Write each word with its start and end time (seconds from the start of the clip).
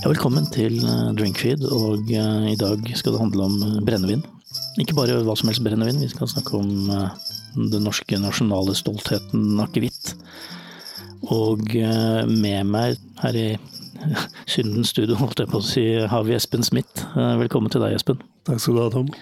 Velkommen 0.00 0.46
til 0.48 0.78
eh, 0.80 1.08
Drinkfeed, 1.12 1.60
og 1.76 2.08
eh, 2.08 2.44
i 2.54 2.56
dag 2.56 2.86
skal 2.96 3.12
det 3.12 3.20
handle 3.20 3.44
om 3.44 3.56
eh, 3.66 3.80
brennevin. 3.84 4.22
Ikke 4.80 4.94
bare 4.96 5.18
hva 5.26 5.34
som 5.36 5.50
helst 5.50 5.60
brennevin, 5.60 6.00
vi 6.00 6.08
skal 6.08 6.30
snakke 6.30 6.56
om 6.56 6.70
den 7.68 7.84
norske 7.84 8.16
nasjonale 8.22 8.72
stoltheten 8.78 9.60
akevitt. 9.60 10.14
Og 11.28 11.68
med 12.32 12.70
meg 12.72 12.96
her 13.20 13.36
i 13.36 13.46
syndens 14.54 14.94
studio, 14.94 15.18
holdt 15.20 15.44
jeg 15.44 15.52
på 15.52 15.60
å 15.60 15.68
si, 15.68 15.84
har 16.08 16.24
vi 16.24 16.34
Espen 16.38 16.64
Smith. 16.64 17.04
Velkommen 17.14 17.70
til 17.70 17.84
deg, 17.84 17.98
Espen. 17.98 18.24
Takk 18.48 18.64
skal 18.64 18.78
du 18.78 18.84
ha, 18.86 18.90
Tom. 18.96 19.12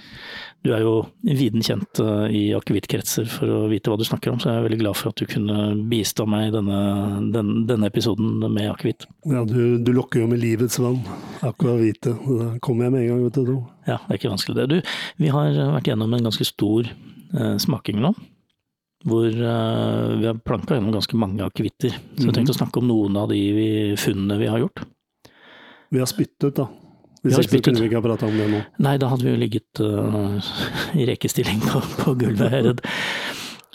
Du 0.67 0.73
er 0.75 0.83
jo 0.83 0.95
viden 1.23 1.63
kjent 1.63 2.01
eh, 2.03 2.25
i 2.35 2.41
akevittkretser 2.57 3.29
for 3.31 3.51
å 3.55 3.59
vite 3.71 3.93
hva 3.93 3.99
du 3.99 4.05
snakker 4.07 4.33
om, 4.33 4.41
så 4.43 4.51
jeg 4.51 4.59
er 4.59 4.65
veldig 4.67 4.81
glad 4.81 4.99
for 4.99 5.13
at 5.13 5.21
du 5.21 5.29
kunne 5.31 5.69
bistå 5.89 6.27
meg 6.29 6.49
i 6.49 6.55
denne, 6.57 6.81
den, 7.35 7.53
denne 7.69 7.91
episoden 7.91 8.41
med 8.43 8.67
akevitt. 8.73 9.07
Ja, 9.31 9.45
du, 9.47 9.79
du 9.79 9.93
lokker 9.95 10.25
jo 10.25 10.31
med 10.31 10.43
livets 10.43 10.81
vann. 10.83 10.99
Akvavite. 11.47 12.17
Da 12.19 12.49
kommer 12.65 12.89
jeg 12.89 12.97
med 12.97 13.05
en 13.05 13.13
gang, 13.13 13.23
vet 13.29 13.39
du. 13.47 13.55
Ja, 13.87 14.01
det 14.03 14.17
er 14.17 14.21
ikke 14.21 14.35
vanskelig 14.35 14.59
det. 14.59 14.67
Du, 14.73 14.99
vi 15.23 15.31
har 15.33 15.55
vært 15.77 15.93
gjennom 15.93 16.19
en 16.19 16.27
ganske 16.27 16.49
stor 16.51 16.91
eh, 16.91 17.55
smaking 17.63 18.03
nå. 18.03 18.13
Hvor 19.07 19.31
eh, 19.31 20.05
vi 20.19 20.27
har 20.27 20.43
planka 20.43 20.75
gjennom 20.75 20.99
ganske 20.99 21.23
mange 21.23 21.47
akevitter. 21.47 21.95
Så 22.19 22.27
jeg 22.27 22.35
tenkte 22.35 22.57
å 22.57 22.59
snakke 22.59 22.83
om 22.83 22.91
noen 22.91 23.23
av 23.23 23.31
de 23.31 23.39
vi, 23.55 23.71
funnene 24.01 24.41
vi 24.43 24.51
har 24.51 24.67
gjort. 24.67 24.83
Vi 25.95 26.03
har 26.03 26.11
spyttet, 26.11 26.59
da. 26.59 26.67
Vi 27.23 27.31
Hvis 27.31 27.37
har 27.37 27.47
ikke 27.49 27.59
så 27.59 27.65
kunne 27.67 27.83
vi 27.83 27.89
ikke 27.91 27.99
ha 27.99 28.05
prata 28.05 28.29
om 28.29 28.39
det 28.39 28.47
nå. 28.53 28.63
Nei, 28.87 28.95
da 29.01 29.11
hadde 29.11 29.27
vi 29.27 29.33
jo 29.33 29.41
ligget 29.41 29.83
uh, 29.83 30.53
i 30.95 31.09
rekestilling 31.09 31.61
på, 31.65 31.83
på 32.05 32.15
gulvet, 32.21 32.55
jeg 32.55 32.73
er. 32.75 32.83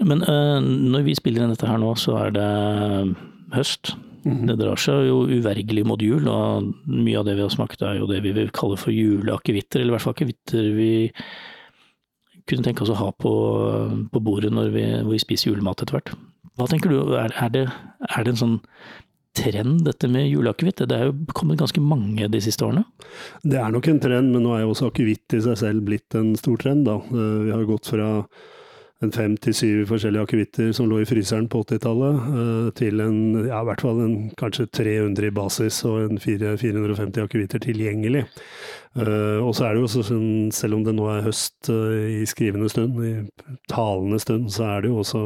Men 0.07 0.23
uh, 0.23 0.59
når 0.63 1.05
vi 1.09 1.17
spiller 1.19 1.43
inn 1.43 1.53
dette 1.53 1.67
her 1.67 1.81
nå, 1.81 1.91
så 1.99 2.15
er 2.23 2.33
det 2.37 2.49
høst. 3.53 3.95
Mhm. 4.23 4.45
Det 4.47 4.55
drar 4.61 4.79
seg 4.79 5.09
jo 5.09 5.23
uvergelig 5.27 5.83
mot 5.87 6.01
jul, 6.01 6.27
og 6.31 6.69
mye 6.87 7.19
av 7.19 7.27
det 7.27 7.35
vi 7.35 7.43
har 7.43 7.51
smakt 7.51 7.83
er 7.83 7.99
jo 7.99 8.07
det 8.07 8.21
vi 8.23 8.31
vil 8.35 8.53
kalle 8.55 8.79
for 8.79 8.95
juleakevitter, 8.95 9.81
eller 9.81 9.91
i 9.91 9.95
hvert 9.97 10.05
fall 10.05 10.15
akevitter 10.15 10.69
vi 10.77 10.93
kunne 12.49 12.63
tenke 12.63 12.83
oss 12.83 12.91
å 12.91 12.99
ha 12.99 13.09
på, 13.11 13.33
på 14.11 14.21
bordet 14.23 14.51
når 14.51 14.71
vi, 14.73 14.85
vi 15.07 15.19
spiser 15.21 15.51
julemat 15.51 15.83
etter 15.83 15.97
hvert. 15.97 16.13
Hva 16.59 16.67
tenker 16.69 16.91
du, 16.91 17.15
er, 17.17 17.33
er, 17.39 17.51
det, 17.53 17.63
er 18.09 18.25
det 18.25 18.33
en 18.35 18.41
sånn 18.41 18.57
trend 19.37 19.83
dette 19.87 20.09
med 20.11 20.29
juleakevitt? 20.29 20.85
Det 20.87 20.97
er 20.97 21.09
jo 21.09 21.35
kommet 21.35 21.61
ganske 21.61 21.81
mange 21.83 22.29
de 22.31 22.41
siste 22.43 22.65
årene. 22.65 22.85
Det 23.43 23.59
er 23.59 23.73
nok 23.73 23.89
en 23.89 24.01
trend, 24.03 24.33
men 24.33 24.45
nå 24.45 24.55
er 24.55 24.65
jo 24.65 24.73
også 24.73 24.91
akevitt 24.91 25.37
i 25.37 25.43
seg 25.45 25.59
selv 25.59 25.85
blitt 25.87 26.17
en 26.19 26.35
stor 26.39 26.59
trend. 26.61 26.85
da. 26.85 26.99
Eh, 27.01 27.39
Vi 27.47 27.51
har 27.51 27.65
gått 27.69 27.89
fra 27.89 28.09
en 29.03 29.11
fem 29.11 29.33
til 29.35 29.53
syv 29.53 29.87
forskjellige 29.89 30.23
akevitter 30.23 30.69
som 30.71 30.87
lå 30.87 31.01
i 31.01 31.07
fryseren 31.07 31.49
på 31.51 31.59
80-tallet, 31.65 32.21
eh, 32.39 32.69
til 32.79 33.01
en, 33.03 33.17
ja, 33.49 33.59
i 33.59 33.67
hvert 33.67 33.81
fall 33.83 33.99
en, 33.99 34.15
kanskje 34.39 34.69
300 34.71 35.27
i 35.27 35.33
basis 35.35 35.81
og 35.89 36.05
en 36.05 36.21
4, 36.23 36.55
450 36.61 37.25
akevitter 37.25 37.59
tilgjengelig. 37.65 38.23
Eh, 38.95 39.39
og 39.43 39.51
så 39.57 39.67
er 39.67 39.75
det 39.75 39.83
jo 39.83 39.91
sånn, 39.91 40.51
selv 40.55 40.79
om 40.79 40.85
det 40.85 40.95
nå 40.95 41.09
er 41.11 41.27
høst 41.27 41.69
i 41.73 42.23
skrivende 42.29 42.71
stund, 42.71 43.01
i 43.03 43.57
talende 43.67 44.21
stund, 44.23 44.53
så 44.53 44.69
er 44.71 44.85
det 44.85 44.93
jo 44.93 45.01
også 45.03 45.23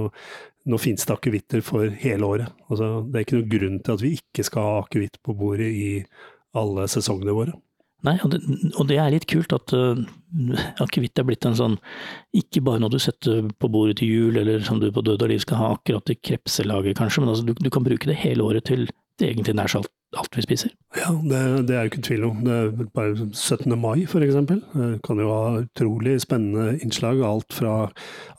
nå 0.68 0.80
finnes 0.82 1.08
det 1.08 1.16
akevitter 1.16 1.64
for 1.66 1.94
hele 2.02 2.28
året. 2.28 2.58
Altså, 2.68 2.90
det 3.08 3.20
er 3.20 3.26
ikke 3.26 3.40
noen 3.40 3.54
grunn 3.54 3.80
til 3.84 3.96
at 3.96 4.04
vi 4.04 4.12
ikke 4.18 4.46
skal 4.48 4.68
ha 4.68 4.76
akevitt 4.84 5.18
på 5.24 5.36
bordet 5.38 5.70
i 5.72 5.90
alle 6.58 6.88
sesongene 6.92 7.36
våre. 7.36 7.56
Nei, 8.06 8.14
og 8.22 8.30
det, 8.30 8.40
og 8.78 8.86
det 8.92 9.00
er 9.02 9.10
litt 9.10 9.26
kult 9.30 9.54
at 9.56 9.74
uh, 9.74 9.98
akevitt 10.84 11.18
er 11.18 11.26
blitt 11.26 11.48
en 11.50 11.56
sånn 11.58 11.80
Ikke 12.38 12.62
bare 12.62 12.78
når 12.84 12.92
du 12.94 12.98
setter 13.02 13.48
på 13.58 13.70
bordet 13.74 13.98
til 14.04 14.12
jul, 14.12 14.38
eller 14.38 14.62
som 14.68 14.78
du 14.78 14.92
på 14.94 15.02
død 15.02 15.26
og 15.26 15.32
liv 15.32 15.42
skal 15.42 15.62
ha 15.64 15.72
akkurat 15.74 16.14
i 16.14 16.20
krepselaget 16.22 17.00
kanskje, 17.00 17.24
men 17.24 17.34
altså, 17.34 17.48
du, 17.48 17.56
du 17.58 17.72
kan 17.74 17.88
bruke 17.88 18.10
det 18.10 18.20
hele 18.22 18.46
året 18.46 18.70
til 18.70 18.86
det 19.18 19.32
egentlig 19.32 19.58
nær 19.58 19.74
sagt 19.74 19.90
alt 20.16 20.38
vi 20.38 20.42
spiser. 20.42 20.72
Ja, 20.96 21.12
det, 21.12 21.68
det 21.68 21.76
er 21.76 21.84
jo 21.84 21.92
ikke 21.92 22.04
tvil 22.08 22.24
om. 22.30 22.40
Det 22.46 22.56
er 22.56 22.90
bare 22.96 23.28
17. 23.34 23.74
mai. 23.80 24.06
Det 24.08 25.02
kan 25.04 25.20
jo 25.20 25.28
ha 25.34 25.62
utrolig 25.62 26.16
spennende 26.24 26.78
innslag. 26.80 27.20
Alt 27.28 27.54
fra 27.54 27.90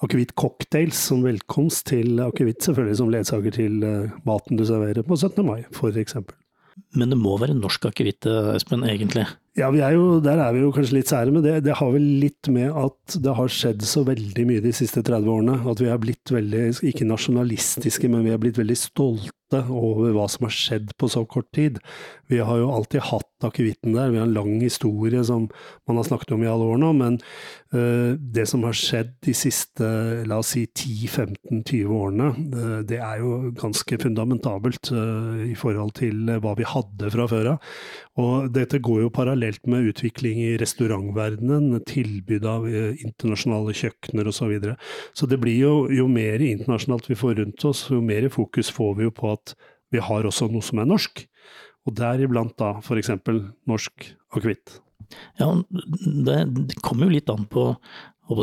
akevittcocktails 0.02 0.96
som 1.10 1.24
velkomst, 1.26 1.86
til 1.92 2.20
akevitt 2.24 2.64
selvfølgelig 2.64 3.00
som 3.02 3.12
ledsager 3.12 3.54
til 3.54 3.82
eh, 3.84 4.18
maten 4.24 4.56
du 4.56 4.64
serverer 4.64 5.04
på 5.04 5.16
17. 5.16 5.44
mai, 5.46 5.64
eksempel. 6.00 6.34
Men 6.96 7.12
det 7.12 7.18
må 7.20 7.34
være 7.40 7.56
norsk 7.56 7.90
akevitt, 7.90 8.26
eh, 8.26 8.54
Espen, 8.54 8.84
egentlig. 8.86 9.26
Ja, 9.58 9.68
er 9.74 9.96
jo, 9.96 10.18
der 10.22 10.38
er 10.38 10.52
vi 10.54 10.60
jo 10.62 10.70
kanskje 10.74 11.00
litt 11.00 11.10
sære, 11.10 11.32
med 11.34 11.42
det, 11.42 11.56
det 11.66 11.78
har 11.80 11.90
vel 11.90 12.04
litt 12.22 12.50
med 12.52 12.70
at 12.78 13.16
det 13.24 13.34
har 13.34 13.50
skjedd 13.50 13.82
så 13.86 14.04
veldig 14.06 14.44
mye 14.46 14.62
de 14.62 14.74
siste 14.76 15.02
30 15.02 15.32
årene. 15.32 15.56
At 15.72 15.82
vi 15.82 15.90
har 15.90 15.98
blitt 16.02 16.30
veldig, 16.30 16.68
ikke 16.92 17.08
nasjonalistiske, 17.08 18.10
men 18.12 18.22
vi 18.26 18.34
har 18.34 18.40
blitt 18.42 18.60
veldig 18.60 18.78
stolte 18.78 19.34
over 19.72 20.12
hva 20.12 20.26
som 20.30 20.44
har 20.44 20.54
skjedd 20.54 20.92
på 21.00 21.08
så 21.10 21.24
kort 21.26 21.48
tid. 21.56 21.80
Vi 22.28 22.38
har 22.44 22.60
jo 22.60 22.68
alltid 22.70 23.06
hatt 23.08 23.46
akevitten 23.48 23.96
der, 23.96 24.12
vi 24.12 24.20
har 24.20 24.26
en 24.28 24.34
lang 24.36 24.58
historie 24.60 25.22
som 25.24 25.46
man 25.88 25.96
har 25.96 26.04
snakket 26.04 26.34
om 26.36 26.42
i 26.44 26.50
alle 26.50 26.66
år 26.68 26.80
nå, 26.82 26.90
men 26.98 27.16
uh, 27.72 28.12
det 28.18 28.44
som 28.50 28.66
har 28.66 28.76
skjedd 28.76 29.14
de 29.24 29.34
siste, 29.36 29.88
la 30.28 30.40
oss 30.42 30.52
si 30.52 30.66
10-15-20 30.66 31.94
årene, 31.96 32.28
det, 32.52 32.66
det 32.92 33.00
er 33.00 33.22
jo 33.22 33.54
ganske 33.56 34.00
fundamentabelt 34.02 34.92
uh, 34.92 35.40
i 35.46 35.56
forhold 35.58 35.96
til 36.02 36.28
hva 36.42 36.52
vi 36.58 36.68
hadde 36.78 37.12
fra 37.14 37.28
før 37.30 37.52
av. 37.54 37.70
Og 38.18 38.48
dette 38.54 38.80
går 38.82 39.04
jo 39.04 39.14
parallelt 39.14 39.68
med 39.70 39.90
utvikling 39.92 40.40
i 40.46 40.56
restaurantverdenen, 40.60 41.78
tilbud 41.88 42.48
av 42.48 42.66
eh, 42.70 42.98
internasjonale 43.04 43.76
kjøkkener 43.76 44.30
osv. 44.30 44.38
Så, 44.38 44.46
videre. 44.48 44.76
så 45.18 45.26
det 45.28 45.40
blir 45.42 45.58
jo, 45.58 45.72
jo 45.92 46.06
mer 46.10 46.40
internasjonalt 46.44 47.10
vi 47.10 47.18
får 47.18 47.40
rundt 47.42 47.64
oss, 47.68 47.88
jo 47.90 47.98
mer 48.04 48.28
fokus 48.32 48.70
får 48.72 48.94
vi 48.98 49.08
jo 49.08 49.14
på 49.14 49.32
at 49.34 49.56
vi 49.92 50.02
har 50.04 50.28
også 50.28 50.50
noe 50.52 50.64
som 50.64 50.80
er 50.80 50.88
norsk. 50.88 51.24
Og 51.88 51.96
deriblant 51.96 52.54
da 52.60 52.76
f.eks. 52.82 53.10
norsk 53.68 54.12
akevitt. 54.36 54.78
Ja, 55.40 55.48
det, 55.70 56.38
det 56.68 56.80
kommer 56.84 57.08
jo 57.08 57.16
litt 57.16 57.30
an 57.32 57.46
på 57.48 57.70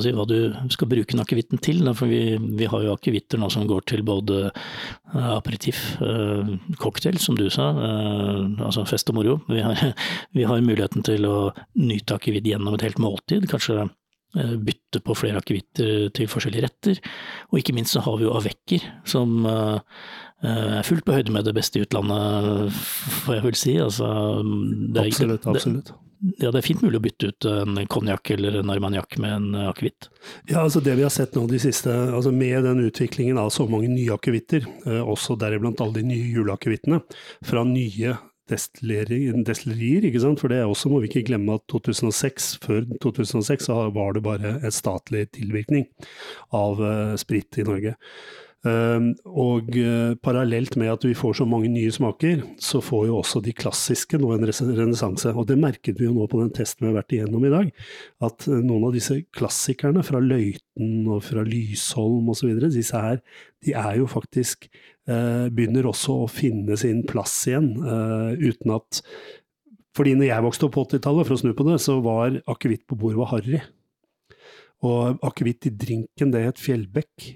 si, 0.02 0.14
hva 0.16 0.26
du 0.30 0.38
skal 0.74 0.90
bruke 0.90 1.14
den 1.14 1.24
akevitten 1.24 1.62
til. 1.64 1.84
Da, 1.86 1.94
for 1.98 2.12
vi, 2.12 2.38
vi 2.60 2.70
har 2.70 2.86
jo 2.86 2.96
akevitter 2.96 3.42
nå 3.42 3.50
som 3.54 3.68
går 3.70 3.86
til 3.92 4.06
både 4.08 4.48
eh, 4.48 5.30
aperitiff, 5.36 5.84
eh, 6.02 6.56
cocktail, 6.82 7.20
som 7.22 7.38
du 7.38 7.48
sa, 7.54 7.70
eh, 7.74 8.42
altså 8.66 8.86
fest 8.90 9.12
og 9.14 9.20
moro. 9.20 9.38
Vi 9.52 9.62
har, 9.66 9.94
vi 10.38 10.48
har 10.48 10.66
muligheten 10.66 11.06
til 11.06 11.28
å 11.30 11.38
nyte 11.82 12.18
akevitt 12.18 12.48
gjennom 12.50 12.78
et 12.78 12.88
helt 12.88 13.02
måltid. 13.02 13.50
Kanskje 13.52 13.88
bytte 14.36 15.00
på 15.00 15.14
flere 15.16 15.40
akevitter 15.40 16.10
til 16.12 16.28
forskjellige 16.28 16.66
retter. 16.66 16.98
Og 17.54 17.62
ikke 17.62 17.72
minst 17.78 17.96
så 17.96 18.02
har 18.04 18.18
vi 18.20 18.26
jo 18.26 18.34
avekker, 18.36 18.84
som 19.08 19.46
fullt 20.86 21.06
på 21.08 21.16
høyde 21.16 21.34
med 21.34 21.48
det 21.48 21.56
beste 21.58 21.80
i 21.80 21.86
utlandet, 21.86 22.74
får 23.26 23.38
jeg 23.38 23.46
vel 23.46 23.60
si. 23.60 23.78
Altså, 23.82 24.10
det 24.44 25.02
er, 25.02 25.08
Absolutt, 25.14 25.48
absolutt. 25.48 25.94
Det, 25.94 26.02
ja, 26.40 26.50
det 26.52 26.60
er 26.60 26.66
fint 26.66 26.84
mulig 26.84 27.00
å 27.00 27.04
bytte 27.04 27.30
ut 27.30 27.48
en 27.50 27.80
konjakk 27.92 28.32
eller 28.36 28.60
en 28.60 28.72
armagnac 28.74 29.18
med 29.22 29.34
en 29.36 29.58
akevitt. 29.70 30.10
Ja, 30.50 30.64
altså 30.64 30.82
det 30.84 30.96
vi 30.98 31.04
har 31.06 31.14
sett 31.14 31.36
nå 31.38 31.46
de 31.50 31.60
siste, 31.62 31.92
altså 31.92 32.32
med 32.34 32.64
den 32.66 32.86
utviklingen 32.88 33.40
av 33.42 33.52
så 33.54 33.68
mange 33.70 33.90
nye 33.92 34.16
akevitter, 34.16 34.66
eh, 34.86 35.02
også 35.02 35.38
deriblant 35.40 35.84
alle 35.84 36.00
de 36.00 36.08
nye 36.14 36.32
juleakevittene, 36.38 37.02
fra 37.46 37.66
nye 37.68 38.16
destillerier, 38.50 40.06
ikke 40.06 40.22
sant? 40.22 40.42
for 40.42 40.54
det 40.54 40.62
er 40.62 40.70
også 40.70 40.92
må 40.92 41.02
vi 41.02 41.10
ikke 41.10 41.26
glemme 41.32 41.58
at 41.58 41.66
2006, 41.72 42.52
før 42.62 42.86
2006 43.02 43.70
så 43.70 43.80
var 43.94 44.14
det 44.14 44.26
bare 44.26 44.56
en 44.60 44.74
statlig 44.74 45.28
tilvirkning 45.36 45.88
av 46.54 46.82
eh, 46.82 47.16
sprit 47.22 47.62
i 47.62 47.68
Norge. 47.68 47.96
Um, 48.66 49.12
og 49.30 49.68
uh, 49.78 50.16
parallelt 50.26 50.74
med 50.82 50.90
at 50.90 51.04
vi 51.06 51.14
får 51.14 51.36
så 51.38 51.46
mange 51.46 51.70
nye 51.70 51.92
smaker, 51.94 52.42
så 52.58 52.80
får 52.82 53.04
jo 53.12 53.20
også 53.20 53.44
de 53.46 53.54
klassiske 53.54 54.18
nå 54.18 54.32
en 54.34 54.48
renessanse. 54.50 55.30
Og 55.38 55.46
det 55.52 55.60
merket 55.62 56.00
vi 56.00 56.08
jo 56.08 56.16
nå 56.16 56.26
på 56.32 56.40
den 56.42 56.50
testen 56.56 56.88
vi 56.88 56.90
har 56.90 56.98
vært 56.98 57.14
igjennom 57.14 57.46
i 57.46 57.54
dag. 57.54 57.70
At 58.26 58.48
uh, 58.50 58.58
noen 58.58 58.88
av 58.90 58.98
disse 58.98 59.20
klassikerne 59.38 60.02
fra 60.08 60.24
Løiten 60.24 61.06
og 61.06 61.22
fra 61.28 61.46
Lysholm 61.46 62.34
osv., 62.34 62.58
disse 62.66 63.06
her, 63.06 63.22
de 63.66 63.78
er 63.78 64.02
jo 64.02 64.10
faktisk 64.10 64.66
uh, 64.72 65.46
Begynner 65.54 65.86
også 65.92 66.24
å 66.24 66.30
finne 66.32 66.74
sin 66.82 67.04
plass 67.06 67.38
igjen, 67.52 67.76
uten 68.42 68.74
at 68.74 69.04
fordi 69.96 70.12
når 70.18 70.28
jeg 70.28 70.44
vokste 70.44 70.66
opp 70.68 70.74
på 70.76 70.84
80-tallet, 70.90 71.28
for 71.28 71.38
å 71.38 71.40
snu 71.40 71.54
på 71.56 71.66
det, 71.70 71.78
så 71.80 72.02
var 72.04 72.42
akevitt 72.52 72.84
på 72.90 72.98
bordet 73.00 73.20
var 73.22 73.30
harry. 73.32 73.62
Og 74.84 75.22
akevitt 75.24 75.70
i 75.70 75.72
drinken, 75.72 76.34
det 76.34 76.42
het 76.50 76.60
Fjellbekk. 76.60 77.30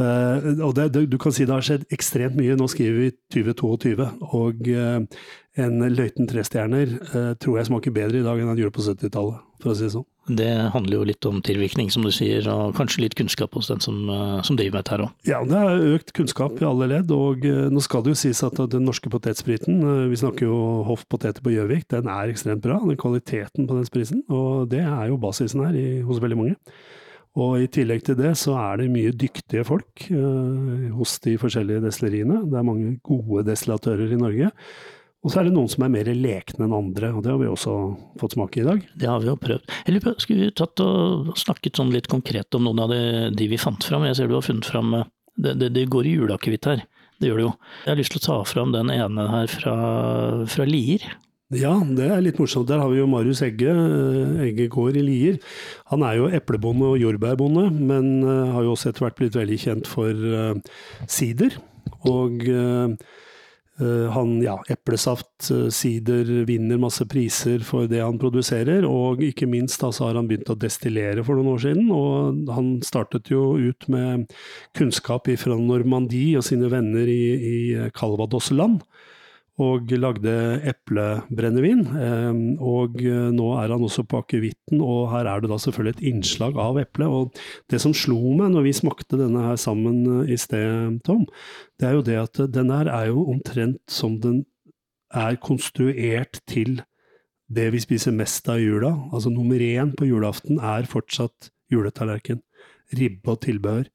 Uh, 0.00 0.64
og 0.64 0.74
det, 0.78 0.90
det, 0.94 1.04
du 1.12 1.18
kan 1.20 1.34
si 1.34 1.46
det 1.46 1.54
har 1.54 1.64
skjedd 1.64 1.86
ekstremt 1.94 2.38
mye. 2.38 2.56
Nå 2.58 2.68
skriver 2.70 3.04
vi 3.04 3.10
2022, 3.34 4.06
og 4.36 4.70
uh, 4.72 5.26
en 5.60 5.84
Løiten 5.92 6.30
trestjerner 6.30 6.96
uh, 7.12 7.34
tror 7.40 7.60
jeg 7.60 7.68
smaker 7.70 7.94
bedre 7.94 8.22
i 8.22 8.24
dag 8.24 8.40
enn 8.40 8.50
han 8.52 8.60
gjorde 8.60 8.78
på 8.78 8.86
70-tallet, 8.86 9.42
for 9.60 9.72
å 9.72 9.76
si 9.76 9.86
det 9.88 9.94
sånn. 9.98 10.08
Det 10.30 10.50
handler 10.70 10.94
jo 10.94 11.06
litt 11.08 11.26
om 11.26 11.40
tilvirkning, 11.42 11.88
som 11.90 12.04
du 12.06 12.12
sier, 12.14 12.46
og 12.52 12.76
kanskje 12.78 13.02
litt 13.02 13.16
kunnskap 13.18 13.56
hos 13.56 13.66
den 13.72 13.80
som, 13.82 13.96
som 14.46 14.54
driver 14.54 14.76
med 14.76 14.84
dette 14.84 14.92
her 14.94 15.02
òg. 15.02 15.14
Ja, 15.26 15.40
det 15.48 15.58
er 15.58 15.96
økt 15.96 16.12
kunnskap 16.14 16.60
i 16.60 16.68
alle 16.68 16.86
ledd, 16.92 17.10
og 17.10 17.42
nå 17.42 17.82
skal 17.82 18.04
det 18.04 18.12
jo 18.12 18.20
sies 18.20 18.44
at 18.46 18.60
den 18.70 18.86
norske 18.86 19.10
potetspriten, 19.10 19.80
vi 20.12 20.20
snakker 20.20 20.46
jo 20.46 20.60
Hoff 20.86 21.02
poteter 21.10 21.42
på 21.42 21.56
Gjøvik, 21.56 21.88
den 21.90 22.12
er 22.12 22.30
ekstremt 22.30 22.62
bra, 22.62 22.78
den 22.84 23.00
kvaliteten 23.00 23.66
på 23.66 23.80
den 23.80 23.88
spriten, 23.88 24.22
og 24.30 24.70
det 24.70 24.84
er 24.84 25.10
jo 25.10 25.18
basisen 25.18 25.64
her 25.66 25.74
i, 25.74 25.88
hos 26.06 26.22
veldig 26.22 26.38
mange. 26.38 26.54
Og 27.38 27.60
i 27.62 27.68
tillegg 27.70 28.02
til 28.06 28.16
det 28.18 28.32
så 28.40 28.56
er 28.58 28.80
det 28.80 28.88
mye 28.90 29.12
dyktige 29.14 29.62
folk 29.66 30.08
eh, 30.10 30.88
hos 30.96 31.18
de 31.22 31.36
forskjellige 31.38 31.84
destilleriene. 31.84 32.40
Det 32.50 32.58
er 32.58 32.66
mange 32.66 32.96
gode 33.06 33.44
destillatører 33.46 34.10
i 34.10 34.18
Norge. 34.18 34.50
Og 35.20 35.30
så 35.30 35.40
er 35.42 35.46
det 35.46 35.54
noen 35.54 35.68
som 35.68 35.84
er 35.84 35.92
mer 35.92 36.08
lekne 36.16 36.64
enn 36.64 36.74
andre, 36.74 37.10
og 37.12 37.22
det 37.22 37.30
har 37.30 37.40
vi 37.42 37.48
også 37.50 37.74
fått 38.18 38.34
smake 38.34 38.62
i 38.62 38.66
dag. 38.66 38.82
Det 38.96 39.08
har 39.08 39.20
vi 39.20 39.28
jo 39.28 39.36
prøvd. 39.38 39.74
Eller 39.86 40.14
Skulle 40.16 40.46
vi 40.48 40.54
tatt 40.56 40.80
og 40.82 41.34
snakket 41.38 41.76
sånn 41.76 41.92
litt 41.92 42.08
konkret 42.10 42.56
om 42.56 42.64
noen 42.66 42.80
av 42.86 42.94
de, 42.94 43.02
de 43.36 43.50
vi 43.52 43.60
fant 43.60 43.84
fram? 43.84 44.08
Jeg 44.08 44.16
ser 44.16 44.30
du 44.30 44.38
har 44.38 44.46
funnet 44.46 44.66
fram 44.66 44.94
eh, 44.96 45.08
Det, 45.40 45.54
det, 45.60 45.68
det 45.76 45.88
går 45.92 46.08
i 46.08 46.16
juleakevitt 46.18 46.66
her, 46.68 46.82
det 47.20 47.28
gjør 47.28 47.38
det 47.38 47.44
jo. 47.46 47.52
Jeg 47.84 47.92
har 47.92 47.98
lyst 48.00 48.12
til 48.12 48.20
å 48.20 48.26
ta 48.26 48.38
fram 48.48 48.72
den 48.74 48.90
ene 48.92 49.28
her 49.30 49.52
fra, 49.52 49.76
fra 50.50 50.66
Lier. 50.68 51.04
Ja, 51.50 51.72
det 51.82 52.04
er 52.06 52.20
litt 52.22 52.36
morsomt. 52.38 52.68
Der 52.70 52.78
har 52.78 52.92
vi 52.92 53.00
jo 53.00 53.08
Marius 53.10 53.40
Egge, 53.42 53.72
eh, 53.74 54.42
Egge 54.46 54.68
gård 54.70 54.94
i 54.94 55.02
Lier. 55.02 55.40
Han 55.90 56.04
er 56.06 56.20
jo 56.20 56.28
eplebonde 56.30 56.92
og 56.92 57.00
jordbærbonde, 57.02 57.64
men 57.74 58.22
uh, 58.22 58.52
har 58.54 58.62
jo 58.62 58.76
også 58.76 58.92
etter 58.92 59.02
hvert 59.02 59.16
blitt 59.18 59.34
veldig 59.34 59.58
kjent 59.58 59.90
for 59.90 60.14
uh, 60.14 60.54
sider. 61.10 61.58
Og 62.06 62.46
han, 63.80 64.32
ja, 64.44 64.58
eplesaft, 64.68 65.46
sider, 65.72 66.28
vinner 66.44 66.76
masse 66.76 67.06
priser 67.08 67.62
for 67.64 67.88
det 67.88 68.02
han 68.04 68.18
produserer. 68.20 68.84
Og 68.84 69.22
ikke 69.24 69.48
minst 69.48 69.80
da, 69.80 69.88
så 69.88 70.04
har 70.10 70.18
han 70.20 70.28
begynt 70.28 70.52
å 70.52 70.56
destillere 70.60 71.24
for 71.24 71.40
noen 71.40 71.54
år 71.54 71.62
siden. 71.64 71.86
Og 71.88 72.50
han 72.52 72.74
startet 72.84 73.32
jo 73.32 73.54
ut 73.56 73.88
med 73.88 74.28
kunnskap 74.76 75.32
fra 75.40 75.56
Normandie 75.56 76.36
og 76.36 76.44
sine 76.44 76.68
venner 76.72 77.08
i, 77.08 77.24
i 77.40 77.56
Calvados-land 77.96 78.84
og 79.60 79.92
lagde 80.00 80.32
eplebrennevin. 80.70 81.82
Ehm, 82.00 82.42
og 82.64 83.00
eh, 83.04 83.30
nå 83.34 83.50
er 83.60 83.74
han 83.74 83.84
også 83.84 84.06
på 84.08 84.22
akevitten, 84.22 84.80
og 84.80 85.10
her 85.12 85.28
er 85.28 85.42
det 85.42 85.50
da 85.52 85.58
selvfølgelig 85.60 85.96
et 85.98 86.04
innslag 86.12 86.58
av 86.60 86.80
eple. 86.80 87.08
Og 87.08 87.40
det 87.72 87.82
som 87.82 87.94
slo 87.96 88.18
meg 88.38 88.54
når 88.54 88.68
vi 88.68 88.76
smakte 88.80 89.20
denne 89.20 89.44
her 89.44 89.60
sammen 89.60 90.02
eh, 90.20 90.34
i 90.34 90.38
sted, 90.40 91.00
Tom, 91.06 91.26
det 91.80 91.90
er 91.90 91.98
jo 91.98 92.06
det 92.06 92.20
at 92.22 92.42
den 92.54 92.72
her 92.72 92.90
er 92.92 93.10
jo 93.10 93.26
omtrent 93.34 93.82
som 93.90 94.16
den 94.22 94.44
er 95.10 95.40
konstruert 95.42 96.38
til 96.48 96.80
det 97.50 97.66
vi 97.74 97.80
spiser 97.82 98.14
mest 98.14 98.46
av 98.48 98.60
i 98.62 98.68
jula. 98.68 98.92
Altså 99.10 99.32
nummer 99.32 99.58
én 99.58 99.92
på 99.98 100.06
julaften 100.06 100.60
er 100.62 100.86
fortsatt 100.88 101.50
juletallerken. 101.72 102.40
Ribbe 102.96 103.34
og 103.34 103.42
tilbehør. 103.44 103.90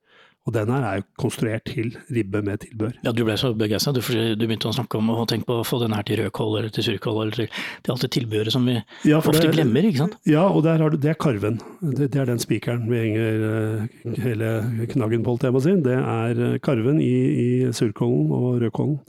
Og 0.46 0.54
den 0.54 0.70
her 0.70 0.84
er 0.86 1.00
jo 1.00 1.06
konstruert 1.18 1.64
til 1.66 1.96
ribbe 2.14 2.42
med 2.46 2.62
tilbør. 2.62 2.92
Ja, 3.02 3.12
Du 3.18 3.24
ble 3.26 3.34
så 3.42 3.50
begeistra. 3.58 3.94
Du, 3.96 4.02
du, 4.06 4.44
begynte 4.46 4.70
å 4.70 4.76
snakke 4.78 5.00
om 5.00 5.10
å 5.10 5.26
tenke 5.30 5.50
på 5.50 5.58
å 5.62 5.66
få 5.66 5.80
den 5.82 5.96
her 5.98 6.06
til 6.06 6.22
rødkål 6.22 6.60
eller 6.60 6.76
til 6.76 6.86
surkål. 6.86 7.22
eller 7.24 7.40
til, 7.40 7.64
til 7.82 7.94
alt 7.96 8.06
det 8.06 8.12
tilbehøret 8.14 8.54
som 8.54 8.70
vi 8.70 8.76
ja, 8.78 9.18
ofte 9.18 9.40
det, 9.40 9.56
glemmer, 9.56 9.90
ikke 9.90 10.04
sant? 10.04 10.20
Ja, 10.30 10.46
og 10.46 10.62
du, 10.62 11.00
det 11.02 11.16
er 11.16 11.18
karven. 11.18 11.58
Det, 11.82 12.12
det 12.14 12.22
er 12.22 12.30
den 12.30 12.44
spikeren 12.44 12.86
vi 12.92 13.02
henger 13.08 13.48
uh, 13.50 14.22
hele 14.22 14.52
knaggen 14.94 15.26
på, 15.26 15.34
holdt 15.34 15.50
jeg 15.50 15.58
på 15.58 15.64
å 15.64 15.66
si. 15.66 15.76
Det 15.86 15.98
er 15.98 16.46
eh, 16.52 16.58
karven 16.62 17.02
i, 17.02 17.14
i 17.42 17.50
surkålen 17.74 18.30
og 18.36 18.62
rødkålen. 18.62 19.00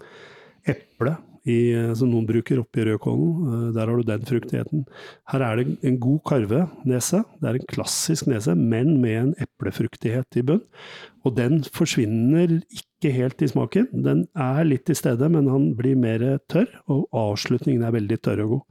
Eple 0.73 1.19
i, 1.47 1.73
eh, 1.73 1.93
som 1.99 2.11
noen 2.11 2.27
bruker 2.29 2.61
oppi 2.63 2.85
rødkålen. 2.87 3.73
Der 3.77 3.87
har 3.87 3.97
du 3.97 4.03
den 4.07 4.27
fruktigheten. 4.29 4.85
Her 5.33 5.45
er 5.47 5.57
det 5.57 5.79
en 5.87 5.99
god 6.03 6.21
karvenese. 6.29 7.23
Det 7.41 7.49
er 7.49 7.61
en 7.61 7.71
klassisk 7.71 8.27
nese, 8.27 8.55
men 8.57 9.01
med 9.01 9.17
en 9.23 9.35
eplefruktighet 9.47 10.37
i 10.37 10.43
bunn. 10.43 10.63
Og 11.27 11.35
den 11.37 11.63
forsvinner 11.75 12.61
ikke 12.71 13.13
helt 13.15 13.43
i 13.43 13.51
smaken. 13.51 13.89
Den 14.05 14.27
er 14.37 14.63
litt 14.67 14.91
i 14.91 14.99
stedet, 14.99 15.31
men 15.31 15.49
han 15.51 15.73
blir 15.79 15.99
mer 15.99 16.39
tørr, 16.51 16.71
og 16.89 17.09
avslutningen 17.15 17.83
er 17.87 17.97
veldig 17.97 18.21
tørr 18.23 18.45
og 18.45 18.55
god. 18.55 18.65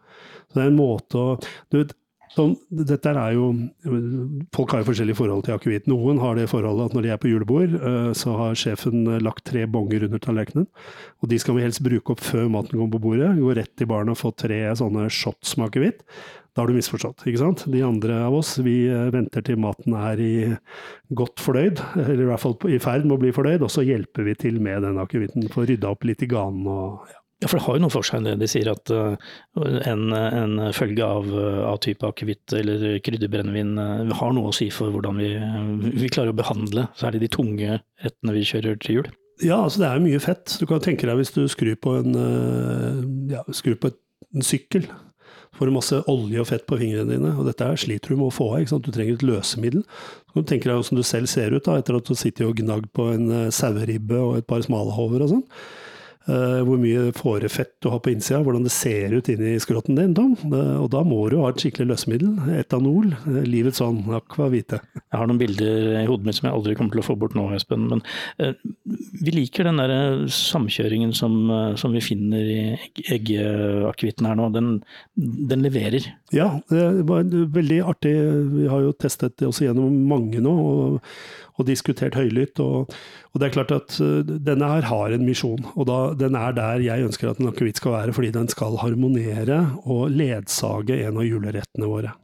Så 0.48 0.60
det 0.60 0.63
er 0.63 0.71
en 0.71 0.80
måte 0.80 1.19
å 1.19 1.38
du 1.71 1.81
vet, 1.81 1.95
så, 2.35 2.45
dette 2.67 3.11
er 3.15 3.35
jo 3.37 3.47
Folk 4.55 4.73
har 4.73 4.81
jo 4.81 4.89
forskjellige 4.89 5.17
forhold 5.19 5.45
til 5.47 5.55
akevitt. 5.55 5.89
Noen 5.91 6.19
har 6.19 6.35
det 6.35 6.49
forholdet 6.51 6.89
at 6.89 6.95
når 6.97 7.05
de 7.05 7.11
er 7.13 7.19
på 7.21 7.31
julebord, 7.31 7.75
eh, 7.79 8.09
så 8.17 8.35
har 8.39 8.57
sjefen 8.59 9.05
lagt 9.23 9.45
tre 9.47 9.65
bonger 9.71 10.07
under 10.09 10.21
tallerkenen. 10.21 10.67
Og 11.23 11.31
de 11.31 11.39
skal 11.39 11.57
vi 11.57 11.63
helst 11.63 11.83
bruke 11.85 12.15
opp 12.15 12.23
før 12.23 12.49
maten 12.51 12.75
kommer 12.75 12.97
på 12.97 13.05
bordet. 13.07 13.35
Gå 13.39 13.55
rett 13.55 13.71
til 13.79 13.89
baren 13.91 14.11
og 14.11 14.19
få 14.19 14.33
tre 14.35 14.65
sånne 14.75 15.07
shots 15.13 15.55
med 15.59 15.71
akevitt. 15.71 16.03
Da 16.55 16.63
har 16.63 16.71
du 16.71 16.77
misforstått, 16.77 17.25
ikke 17.27 17.41
sant. 17.41 17.65
De 17.67 17.81
andre 17.83 18.21
av 18.29 18.37
oss, 18.37 18.53
vi 18.63 18.85
eh, 18.87 19.09
venter 19.11 19.43
til 19.43 19.59
maten 19.59 19.95
er 19.99 20.21
i 20.23 20.35
godt 21.19 21.43
fordøyd, 21.43 21.81
eller 22.05 22.23
i 22.23 22.29
hvert 22.29 22.43
fall 22.43 22.55
i 22.71 22.79
ferd 22.79 23.03
med 23.03 23.17
å 23.17 23.21
bli 23.25 23.33
fordøyd, 23.35 23.65
og 23.67 23.73
så 23.73 23.83
hjelper 23.83 24.23
vi 24.27 24.37
til 24.39 24.61
med 24.63 24.87
den 24.87 25.01
akevitten. 25.03 25.49
Får 25.51 25.67
rydda 25.73 25.91
opp 25.91 26.07
litt 26.07 26.23
i 26.23 26.31
ganen 26.31 26.67
og 26.71 27.11
ja. 27.11 27.19
Ja, 27.43 27.49
for 27.49 27.59
det 27.59 27.65
har 27.65 27.75
jo 27.75 27.83
noe 27.83 27.91
for 27.91 28.07
seg 28.07 28.23
det 28.23 28.37
de 28.39 28.47
sier 28.47 28.69
at 28.71 28.91
uh, 28.95 29.15
en, 29.59 30.05
en, 30.15 30.53
følge 30.75 31.03
av, 31.03 31.27
av 31.67 31.81
type 31.83 32.07
akevitt 32.07 32.55
eller 32.55 32.85
krydderbrennevin 33.03 33.73
uh, 33.75 34.13
har 34.21 34.31
noe 34.37 34.53
å 34.53 34.55
si 34.55 34.69
for 34.71 34.93
hvordan 34.93 35.19
vi, 35.19 35.33
vi 35.99 36.11
klarer 36.13 36.31
å 36.31 36.39
behandle 36.39 36.87
særlig 36.95 37.25
de 37.25 37.31
tunge 37.35 37.81
rettene 38.05 38.35
vi 38.37 38.45
kjører 38.47 38.79
til 38.79 39.01
jul. 39.01 39.11
Ja, 39.43 39.59
altså 39.65 39.81
det 39.83 39.89
er 39.89 40.05
mye 40.05 40.21
fett. 40.23 40.47
Du 40.61 40.63
kan 40.69 40.79
tenke 40.83 41.09
deg 41.09 41.19
hvis 41.19 41.35
du 41.35 41.43
skrur 41.51 41.75
på 41.75 41.97
en, 41.99 42.15
ja, 43.27 43.43
skrur 43.51 43.75
på 43.83 43.91
en 43.91 44.45
sykkel 44.47 44.87
får 45.55 45.69
du 45.69 45.75
masse 45.75 45.99
olje 46.11 46.41
og 46.41 46.49
fett 46.49 46.65
på 46.67 46.77
fingrene 46.79 47.15
dine, 47.15 47.31
og 47.39 47.47
dette 47.47 47.67
sliter 47.79 48.11
du 48.11 48.19
med 48.19 48.27
å 48.27 48.35
få 48.35 48.49
av. 48.57 48.67
Du 48.83 48.91
trenger 48.91 49.15
et 49.15 49.25
løsemiddel. 49.25 49.85
Så 50.31 50.43
du 50.43 50.47
tenker 50.49 50.71
deg 50.71 50.81
hvordan 50.81 50.99
du 50.99 51.07
selv 51.07 51.31
ser 51.31 51.55
ut 51.55 51.65
da, 51.67 51.77
etter 51.79 51.97
at 51.99 52.09
du 52.09 52.15
sitter 52.17 52.49
og 52.49 52.59
gnagd 52.59 52.91
på 52.95 53.07
en 53.13 53.51
saueribbe 53.55 54.19
og 54.19 54.39
et 54.39 54.49
par 54.49 54.65
smalahover 54.65 55.25
og 55.25 55.31
sånn. 55.31 55.45
Uh, 56.25 56.63
hvor 56.66 56.80
mye 56.81 57.12
fårefett 57.13 57.75
du 57.86 57.92
har 57.94 58.00
på 58.01 58.10
innsida, 58.10 58.39
hvordan 58.42 58.63
det 58.66 58.72
ser 58.74 59.13
ut 59.13 59.27
inni 59.30 59.60
skrotten 59.62 59.98
din. 60.00 60.16
Tom. 60.18 60.33
Uh, 60.50 60.81
og 60.81 60.88
da 60.95 61.04
må 61.06 61.19
du 61.30 61.38
ha 61.44 61.51
et 61.51 61.62
skikkelig 61.62 61.92
løsemiddel. 61.92 62.31
Etanol. 62.57 63.12
Uh, 63.27 63.44
livets 63.45 63.77
sånn, 63.77 64.00
aqua 64.18 64.48
vite. 64.50 64.80
Jeg 64.98 65.19
har 65.19 65.30
noen 65.30 65.42
bilder 65.44 65.92
i 66.01 66.07
hodet 66.10 66.25
mitt 66.25 66.39
som 66.39 66.50
jeg 66.50 66.57
aldri 66.57 66.74
kommer 66.80 66.98
til 66.98 67.04
å 67.04 67.06
få 67.06 67.18
bort 67.22 67.38
nå, 67.38 67.45
Espen. 67.54 67.86
Men 67.92 68.01
vi 69.22 69.36
liker 69.36 69.69
den 69.69 69.77
der 69.83 70.25
samkjøringen 70.33 71.13
som, 71.16 71.38
som 71.77 71.94
vi 71.94 72.01
finner 72.01 72.42
i 72.42 72.60
eggeakevitten 73.06 74.25
her 74.25 74.39
nå. 74.39 74.50
Den, 74.56 74.74
den, 75.13 75.62
leverer. 75.66 76.10
Ja, 76.33 76.56
det 76.74 77.06
var 77.06 77.30
veldig 77.30 77.81
artig. 77.86 78.18
Vi 78.57 78.69
har 78.71 78.81
jo 78.81 78.98
testet 78.98 79.38
det 79.38 79.50
også 79.51 79.69
gjennom 79.69 79.94
mange 80.10 80.42
nå. 80.42 80.57
og 80.57 81.55
og 81.56 81.69
diskutert 81.69 82.18
høylytt. 82.18 82.60
Og, 82.63 82.92
og, 83.31 83.40
det 83.40 83.48
er 83.48 83.56
klart 83.56 83.74
at 83.75 83.98
uh, 84.02 84.19
denne 84.25 84.69
her 84.74 84.90
har 84.90 85.16
en 85.16 85.25
misjon, 85.28 85.66
og 85.75 85.90
da, 85.90 86.00
den 86.19 86.38
er 86.40 86.56
der 86.57 86.84
jeg 86.84 87.07
ønsker 87.07 87.31
at 87.31 87.42
en 87.42 87.52
akevitt 87.52 87.81
skal 87.81 87.98
være, 87.98 88.16
fordi 88.16 88.34
den 88.36 88.52
skal 88.52 88.80
harmonere 88.81 89.63
og 89.84 90.10
ledsage 90.13 91.02
en 91.06 91.19
av 91.22 91.28
julerettene 91.28 91.90
våre. 91.90 92.16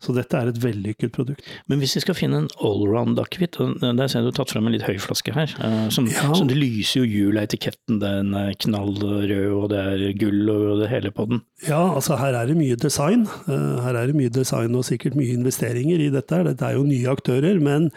Så 0.00 0.14
dette 0.16 0.38
er 0.38 0.48
et 0.48 0.58
vellykket 0.62 1.12
produkt. 1.12 1.44
Men 1.68 1.80
hvis 1.82 1.92
vi 1.98 2.00
skal 2.06 2.16
finne 2.16 2.38
en 2.40 2.48
allround-akevitt, 2.64 3.58
der 3.98 4.08
ser 4.08 4.24
du 4.24 4.30
tatt 4.32 4.52
frem 4.52 4.64
en 4.68 4.72
litt 4.72 4.86
høy 4.86 4.96
flaske 5.02 5.34
her. 5.36 5.52
Eh, 5.60 5.90
som, 5.92 6.08
ja. 6.08 6.30
som 6.36 6.48
det 6.48 6.56
lyser 6.56 7.02
jo 7.02 7.10
jul 7.28 7.36
av 7.36 7.44
etiketten, 7.44 8.00
den 8.00 8.32
er 8.38 8.56
knallrød 8.64 9.34
og 9.58 9.68
det 9.74 9.82
er 9.92 10.06
gull 10.20 10.48
og 10.54 10.80
det 10.80 10.88
hele 10.92 11.12
på 11.12 11.28
den. 11.28 11.44
Ja, 11.66 11.82
altså 11.92 12.16
her 12.20 12.38
er 12.38 12.48
det 12.48 12.56
mye 12.56 12.80
design. 12.80 13.26
Eh, 13.44 13.78
her 13.84 14.00
er 14.00 14.08
det 14.08 14.16
mye 14.16 14.32
design 14.32 14.78
og 14.78 14.88
sikkert 14.88 15.20
mye 15.20 15.36
investeringer 15.36 16.00
i 16.00 16.08
dette. 16.16 16.44
Dette 16.48 16.70
er 16.70 16.80
jo 16.80 16.88
nye 16.88 17.12
aktører, 17.12 17.60
men 17.60 17.90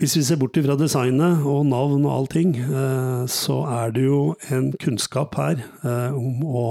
hvis 0.00 0.16
vi 0.18 0.24
ser 0.26 0.38
bort 0.40 0.56
fra 0.58 0.74
designet 0.74 1.44
og 1.46 1.66
navn 1.70 2.02
og 2.02 2.14
allting, 2.16 2.56
eh, 2.58 3.26
så 3.30 3.60
er 3.70 3.92
det 3.94 4.02
jo 4.08 4.34
en 4.50 4.72
kunnskap 4.82 5.36
her 5.38 5.60
eh, 5.86 6.16
om 6.18 6.42
å 6.42 6.64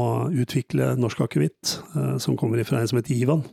utvikle 0.44 0.90
norsk 1.00 1.24
akevitt, 1.24 1.78
eh, 1.96 2.18
som 2.20 2.36
kommer 2.36 2.60
fra 2.68 2.82
en 2.82 2.92
som 2.92 3.00
heter 3.00 3.16
Ivan. 3.16 3.46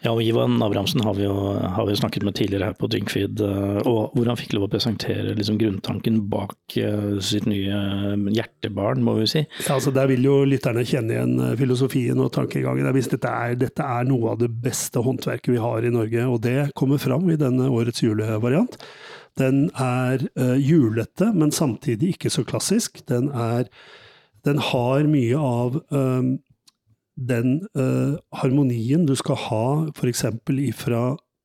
Ja, 0.00 0.14
og 0.14 0.22
Ivan 0.24 0.54
Abrahamsen 0.64 1.02
har 1.04 1.12
vi 1.18 1.26
jo, 1.26 1.34
har 1.60 1.84
vi 1.84 1.94
snakket 1.98 2.24
med 2.24 2.32
tidligere 2.38 2.70
her 2.70 2.76
på 2.78 2.88
Dynkfeed, 2.88 3.42
eh, 3.44 3.80
og 3.84 4.14
hvor 4.16 4.30
han 4.30 4.38
fikk 4.40 4.54
lov 4.56 4.64
å 4.64 4.70
presentere 4.72 5.34
liksom 5.36 5.58
grunntanken 5.60 6.22
bak 6.32 6.76
eh, 6.80 7.18
sitt 7.24 7.44
nye 7.50 7.76
eh, 8.14 8.30
hjertebarn, 8.38 9.04
må 9.04 9.18
vi 9.18 9.28
si. 9.28 9.44
Ja, 9.66 9.76
altså 9.76 9.92
Der 9.92 10.08
vil 10.08 10.24
jo 10.24 10.38
lytterne 10.48 10.86
kjenne 10.88 11.18
igjen 11.18 11.36
filosofien 11.60 12.24
og 12.24 12.32
tankegangen. 12.32 12.88
Hvis 12.96 13.12
dette 13.12 13.28
er, 13.28 13.58
dette 13.60 13.84
er 13.84 14.08
noe 14.08 14.32
av 14.32 14.40
det 14.40 14.48
beste 14.64 15.04
håndverket 15.04 15.52
vi 15.52 15.60
har 15.60 15.84
i 15.84 15.92
Norge, 15.92 16.26
og 16.32 16.40
det 16.48 16.70
kommer 16.80 17.02
fram 17.02 17.28
i 17.28 17.40
denne 17.40 17.68
årets 17.68 18.00
julevariant. 18.00 18.80
Den 19.38 19.66
er 19.78 20.24
julete, 20.58 21.28
men 21.36 21.52
samtidig 21.54 22.16
ikke 22.16 22.32
så 22.32 22.42
klassisk. 22.44 22.98
Den, 23.08 23.28
er, 23.30 23.68
den 24.48 24.58
har 24.72 25.06
mye 25.08 25.38
av 25.38 25.78
um, 25.94 26.38
den 27.20 27.60
uh, 27.76 28.16
harmonien 28.40 29.04
du 29.06 29.14
skal 29.18 29.38
ha 29.48 29.64
f.eks. 29.92 30.24
ifra 30.72 31.02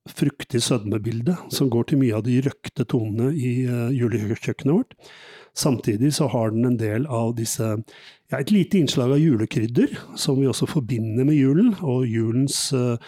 fruktig 0.10 0.62
sødmebilde, 0.62 1.36
som 1.50 1.70
går 1.74 1.90
til 1.90 2.00
mye 2.04 2.16
av 2.18 2.26
de 2.28 2.38
røkte 2.46 2.86
tonene 2.88 3.32
i 3.34 3.66
uh, 3.68 3.90
julekjøkkenet 3.94 4.72
vårt. 4.74 4.94
Samtidig 5.56 6.12
så 6.18 6.28
har 6.32 6.52
den 6.52 6.68
en 6.68 6.78
del 6.80 7.08
av 7.08 7.34
disse 7.38 7.64
ja, 7.66 8.40
et 8.40 8.52
lite 8.52 8.80
innslag 8.80 9.14
av 9.16 9.22
julekrydder, 9.22 9.96
som 10.20 10.40
vi 10.40 10.50
også 10.50 10.68
forbinder 10.68 11.28
med 11.28 11.38
julen, 11.38 11.74
og 11.82 12.08
julens 12.10 12.68
uh, 12.76 13.00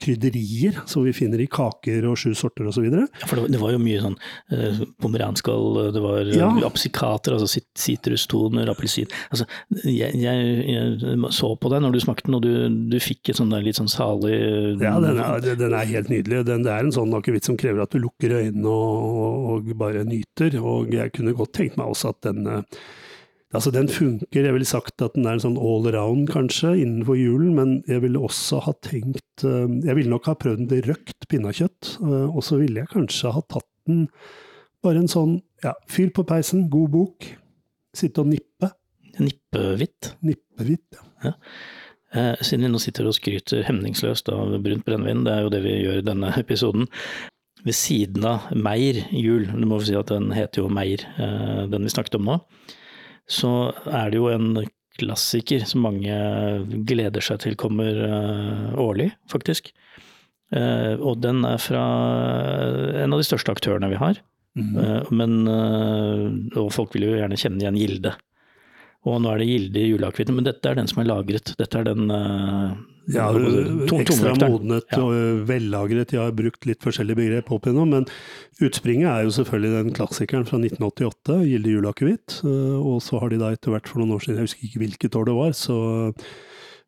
krydderier 0.00 0.80
som 0.90 1.04
vi 1.06 1.14
finner 1.16 1.42
i 1.42 1.48
kaker 1.50 2.06
og 2.10 2.18
sju 2.20 2.32
sorter 2.36 2.68
osv. 2.70 2.86
Ja, 2.90 3.06
for 3.26 3.44
det, 3.46 3.60
var 3.60 3.74
jo 3.74 3.80
mye 3.82 4.02
sånn 4.02 4.16
eh, 4.54 4.82
pomeranskall, 5.02 5.80
det 5.94 6.02
var 6.04 6.22
eh, 6.24 6.38
ja. 6.38 6.50
apsikater, 6.66 7.36
altså 7.36 7.62
sitrustoner, 7.78 8.70
appelsin 8.70 9.10
altså, 9.30 9.46
jeg, 9.84 10.16
jeg, 10.20 10.50
jeg, 10.70 11.32
så 11.34 11.52
på 11.60 11.72
deg 11.72 11.84
når 11.84 11.96
du 11.96 12.00
smakte 12.02 12.28
den, 12.28 12.38
og 12.38 12.44
du, 12.44 12.88
du 12.92 12.98
fikk 13.02 13.32
et 13.32 13.40
sånn 13.40 13.52
der 13.52 13.64
litt 13.64 13.78
sånn 13.78 13.90
salig 13.90 14.36
Ja, 14.80 14.96
den 15.02 15.20
er, 15.20 15.44
den 15.58 15.76
er 15.76 15.90
helt 15.90 16.10
nydelig. 16.12 16.44
Den, 16.48 16.64
det 16.66 16.72
er 16.74 16.86
en 16.86 16.94
sånn 16.94 17.14
akevitt 17.16 17.48
som 17.48 17.58
krever 17.60 17.84
at 17.84 17.94
du 17.94 18.00
lukker 18.02 18.36
øynene 18.40 18.70
og, 18.70 19.50
og, 19.54 19.70
bare 19.80 20.04
nyter. 20.08 20.56
Og 20.60 20.90
jeg 20.94 21.12
kunne 21.16 21.36
godt 21.36 21.54
tenkt 21.56 21.78
meg 21.80 21.92
også 21.92 22.14
at 22.14 22.26
den 22.26 22.46
Altså 23.50 23.72
Den 23.74 23.88
funker, 23.90 24.44
jeg 24.46 24.54
ville 24.54 24.68
sagt 24.68 25.02
at 25.02 25.16
den 25.16 25.26
er 25.26 25.34
en 25.34 25.42
sånn 25.42 25.58
all 25.58 25.88
around 25.90 26.28
kanskje 26.30 26.76
innenfor 26.84 27.18
julen, 27.18 27.56
men 27.56 27.72
jeg 27.90 28.04
ville 28.04 28.22
også 28.22 28.60
ha 28.62 28.76
tenkt 28.86 29.42
eh, 29.42 29.66
Jeg 29.86 29.96
ville 29.98 30.12
nok 30.12 30.28
ha 30.30 30.36
prøvd 30.38 30.68
den 30.70 30.84
røkt 30.86 31.26
pinnekjøtt, 31.32 31.96
eh, 31.98 32.28
og 32.30 32.44
så 32.46 32.60
ville 32.60 32.84
jeg 32.84 32.92
kanskje 32.92 33.34
ha 33.34 33.42
tatt 33.50 33.66
den 33.90 34.06
bare 34.84 35.02
en 35.02 35.10
sånn 35.10 35.40
ja, 35.64 35.74
fyr 35.90 36.12
på 36.14 36.24
peisen, 36.28 36.68
god 36.72 36.94
bok, 36.94 37.26
sitte 37.96 38.22
og 38.22 38.30
nippe. 38.30 38.70
Nippehvitt. 39.20 40.14
Nippehvitt, 40.24 41.00
ja. 41.26 41.34
Eh, 42.10 42.40
siden 42.42 42.66
vi 42.66 42.72
nå 42.72 42.78
sitter 42.82 43.06
og 43.06 43.14
skryter 43.14 43.66
hemningsløst 43.66 44.30
av 44.32 44.56
brunt 44.64 44.86
brennevin, 44.86 45.26
det 45.26 45.34
er 45.34 45.44
jo 45.44 45.52
det 45.52 45.60
vi 45.66 45.76
gjør 45.82 46.00
i 46.00 46.06
denne 46.06 46.32
episoden, 46.42 46.88
ved 47.66 47.76
siden 47.76 48.24
av 48.24 48.48
Meir 48.56 49.02
jul, 49.12 49.44
du 49.50 49.66
må 49.68 49.82
få 49.82 49.90
si 49.90 49.98
at 49.98 50.10
den 50.10 50.30
heter 50.32 50.64
jo 50.64 50.72
Meir, 50.72 51.04
eh, 51.20 51.66
den 51.70 51.86
vi 51.86 51.92
snakket 51.92 52.16
om 52.18 52.30
nå, 52.30 52.38
så 53.30 53.70
er 53.86 54.10
det 54.10 54.20
jo 54.20 54.30
en 54.32 54.64
klassiker 55.00 55.62
som 55.68 55.86
mange 55.86 56.14
gleder 56.88 57.24
seg 57.24 57.40
til 57.44 57.56
kommer 57.58 58.02
eh, 58.06 58.64
årlig, 58.80 59.10
faktisk. 59.30 59.70
Eh, 60.52 60.98
og 60.98 61.22
den 61.22 61.44
er 61.48 61.62
fra 61.62 61.84
en 63.04 63.14
av 63.14 63.22
de 63.22 63.28
største 63.28 63.54
aktørene 63.54 63.92
vi 63.92 64.00
har. 64.00 64.20
Mm. 64.58 65.06
Men, 65.14 65.34
og 66.58 66.72
folk 66.74 66.96
vil 66.96 67.04
jo 67.06 67.12
gjerne 67.14 67.38
kjenne 67.38 67.62
igjen 67.62 67.76
Gilde. 67.78 68.16
Og 69.08 69.20
nå 69.22 69.32
er 69.32 69.40
det 69.40 69.48
Gilde 69.48 69.82
juleakevitt. 69.88 70.32
men 70.34 70.44
dette 70.44 70.68
er 70.68 70.76
den 70.76 70.88
som 70.90 71.00
er 71.00 71.08
lagret. 71.08 71.54
Dette 71.56 71.78
er 71.80 71.86
den 71.88 72.10
ja, 73.10 73.30
ekstra 73.96 74.34
modnet 74.44 74.92
og 74.98 75.14
vellagret. 75.48 76.12
Jeg 76.12 76.20
har 76.20 76.36
brukt 76.36 76.68
litt 76.68 76.84
forskjellige 76.84 77.16
begrep 77.22 77.48
opp 77.56 77.64
igjennom, 77.64 77.94
men 77.96 78.08
utspringet 78.60 79.08
er 79.08 79.24
jo 79.24 79.32
selvfølgelig 79.38 79.72
den 79.78 79.96
klassikeren 79.96 80.44
fra 80.44 80.60
1988, 80.60 81.38
Gilde 81.48 81.72
juleakevitt. 81.78 82.40
Og 82.44 83.00
så 83.06 83.22
har 83.22 83.32
de 83.32 83.40
da 83.40 83.54
etter 83.56 83.72
hvert 83.72 83.88
for 83.88 84.02
noen 84.02 84.18
år 84.18 84.26
siden, 84.26 84.42
jeg 84.42 84.50
husker 84.50 84.68
ikke 84.68 84.84
hvilket 84.84 85.16
år 85.16 85.30
det 85.30 85.38
var, 85.40 85.56
så 85.56 85.80
Eh, 85.80 86.12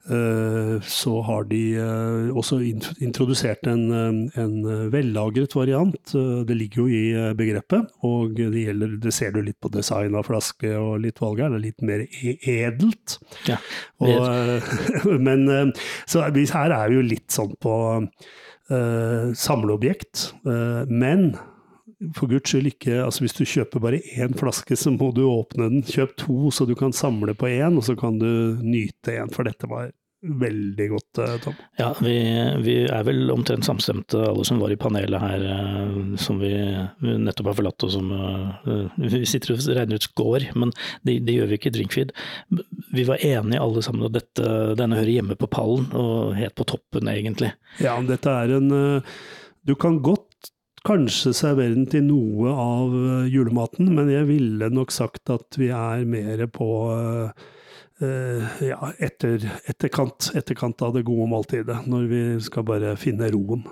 så 0.04 1.12
har 1.22 1.44
de 1.46 1.60
eh, 1.78 2.30
også 2.34 2.58
introdusert 3.04 3.66
en, 3.70 3.84
eh, 3.94 4.40
en 4.42 4.56
vellagret 4.90 5.54
variant. 5.54 6.14
Det 6.48 6.56
ligger 6.58 6.82
jo 6.82 6.86
i 6.90 7.34
begrepet, 7.38 7.86
og 8.02 8.34
det, 8.38 8.50
gjelder, 8.64 8.96
det 9.02 9.14
ser 9.14 9.30
du 9.34 9.42
litt 9.46 9.60
på 9.62 9.70
design 9.70 10.16
av 10.18 10.26
flaske 10.26 10.74
og 10.78 11.04
litt 11.04 11.22
valg 11.22 11.44
her. 11.44 11.54
Det 11.54 11.60
er 11.60 11.66
litt 11.68 11.86
mer 11.86 12.04
e-, 12.08 12.38
edelt. 12.56 13.18
Ja, 13.46 13.60
og, 14.02 14.26
men 15.28 15.46
så 16.10 16.26
her 16.26 16.74
er 16.74 16.90
vi 16.90 16.98
jo 16.98 17.06
litt 17.06 17.30
sånn 17.32 17.54
på 17.62 17.76
samleobjekt. 19.36 20.30
Men 20.88 21.32
for 22.16 22.30
guds 22.30 22.50
skyld 22.50 22.70
ikke 22.72 23.00
altså 23.04 23.24
Hvis 23.24 23.36
du 23.38 23.44
kjøper 23.46 23.82
bare 23.82 24.02
én 24.16 24.36
flaske, 24.38 24.76
så 24.78 24.92
må 24.94 25.12
du 25.14 25.24
åpne 25.28 25.70
den. 25.70 25.82
Kjøp 25.86 26.16
to, 26.20 26.52
så 26.54 26.66
du 26.68 26.76
kan 26.78 26.94
samle 26.96 27.34
på 27.38 27.50
én, 27.50 27.76
og 27.78 27.86
så 27.86 27.96
kan 27.98 28.18
du 28.20 28.58
nyte 28.62 29.18
én. 29.18 29.32
For 29.32 29.46
dette 29.48 29.70
var 29.70 29.90
veldig 30.22 30.86
godt, 30.92 31.18
eh, 31.18 31.36
Tom. 31.42 31.54
Ja, 31.78 31.88
vi, 31.98 32.14
vi, 32.62 32.76
er 32.86 33.02
vel 33.06 33.30
omtrent 33.34 33.66
samstemte, 33.66 34.20
alle 34.30 34.44
som 34.46 34.60
var 34.62 34.70
i 34.70 34.78
panelet 34.78 35.18
her, 35.18 35.46
eh, 35.50 35.96
som 36.22 36.38
vi, 36.42 36.52
nettopp 37.02 37.50
har 37.50 37.58
forlatt, 37.58 37.86
og 37.86 37.90
som 37.90 38.12
uh, 38.14 38.94
Vi 39.02 39.24
sitter 39.26 39.56
og 39.56 39.66
regner 39.66 39.98
ut 39.98 40.08
går, 40.18 40.48
men 40.54 40.74
det, 41.02 41.18
det 41.26 41.36
gjør 41.38 41.50
vi 41.50 41.58
ikke 41.58 41.72
i 41.72 41.76
Drinkfeed. 41.78 42.14
Vi 42.94 43.06
var 43.08 43.24
enige 43.26 43.62
alle 43.62 43.82
sammen 43.82 44.06
at 44.06 44.14
dette, 44.14 44.48
denne 44.78 45.00
hører 45.00 45.14
hjemme 45.16 45.38
på 45.38 45.50
pallen, 45.50 45.90
og 45.90 46.36
helt 46.38 46.56
på 46.58 46.68
toppen, 46.70 47.10
egentlig. 47.10 47.54
Ja, 47.82 47.96
men 47.98 48.10
dette 48.10 48.30
er 48.30 48.58
en 48.60 48.70
Du 49.66 49.74
kan 49.78 50.00
godt 50.02 50.31
kanskje 50.86 51.34
serverer 51.36 51.76
den 51.76 51.88
til 51.90 52.06
noe 52.08 52.52
av 52.52 52.94
julematen, 53.30 53.92
men 53.94 54.10
jeg 54.10 54.28
ville 54.30 54.70
nok 54.72 54.94
sagt 54.94 55.30
at 55.32 55.58
vi 55.60 55.70
er 55.74 56.06
mer 56.08 56.46
på 56.50 56.70
uh, 56.90 57.30
Eh, 57.30 57.42
ja, 58.02 58.90
etter, 58.98 59.44
etterkant, 59.70 60.32
etterkant 60.38 60.82
av 60.82 60.96
det 60.96 61.04
gode 61.06 61.28
måltidet, 61.30 61.84
når 61.86 62.08
vi 62.10 62.22
skal 62.42 62.66
bare 62.66 62.96
finne 63.00 63.30
roen. 63.32 63.64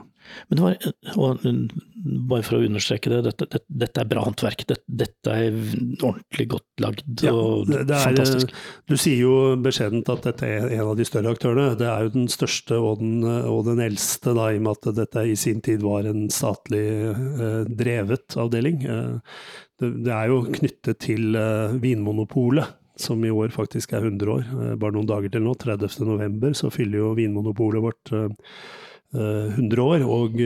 Men 0.49 0.58
det 0.58 0.62
var, 0.64 0.76
og 1.16 1.44
bare 2.30 2.44
for 2.46 2.58
å 2.58 2.64
understreke 2.64 3.10
det, 3.12 3.20
dette, 3.26 3.46
dette, 3.50 3.66
dette 3.82 4.02
er 4.02 4.08
bra 4.08 4.25
håndverk. 4.25 4.64
Dette, 4.68 4.84
dette, 4.87 5.34
er 5.34 5.56
ordentlig 6.06 6.46
godt 6.54 6.84
lagd 6.84 7.25
ja, 7.25 7.32
og 7.34 7.70
det, 7.70 7.84
det 7.90 7.96
er, 7.96 8.04
fantastisk. 8.08 8.54
Du 8.90 8.96
sier 9.00 9.22
jo 9.25 9.34
beskjedent 9.62 10.10
at 10.12 10.26
dette 10.28 10.49
er 10.49 10.68
en 10.78 10.84
av 10.92 10.94
de 10.99 11.06
større 11.08 11.34
aktørene. 11.34 11.76
Det 11.80 11.88
er 11.90 12.06
jo 12.06 12.14
den 12.16 12.28
største 12.32 12.80
og 12.80 13.02
den, 13.02 13.25
og 13.25 13.64
den 13.68 13.82
eldste, 13.84 14.34
da, 14.37 14.50
i 14.50 14.60
og 14.60 14.66
med 14.66 14.76
at 14.78 15.00
dette 15.00 15.26
i 15.28 15.37
sin 15.38 15.62
tid 15.64 15.84
var 15.87 16.08
en 16.10 16.28
statlig 16.32 16.84
eh, 17.10 17.62
drevet 17.68 18.38
avdeling. 18.40 18.84
Eh, 18.87 19.40
det, 19.80 19.94
det, 20.04 20.14
er 20.14 20.32
jo 20.32 20.44
knyttet 20.50 21.02
til 21.06 21.38
eh, 21.38 21.78
Vinmonopolet 21.80 22.76
som 22.99 23.25
i 23.25 23.30
år 23.30 23.52
faktisk 23.54 23.92
er 23.94 24.06
100 24.06 24.32
år. 24.35 24.47
Eh, 24.47 24.76
bare 24.80 24.97
noen 24.97 25.09
dager 25.11 25.32
til 25.32 25.44
nå, 25.44 25.54
30. 25.59 26.00
november, 26.09 26.54
så 26.56 26.73
fyller 26.75 27.02
jo 27.02 27.16
Vinmonopolet 27.18 27.85
vårt 27.85 28.14
100 29.14 29.76
eh, 29.76 29.84
år. 29.84 30.06
Og 30.06 30.38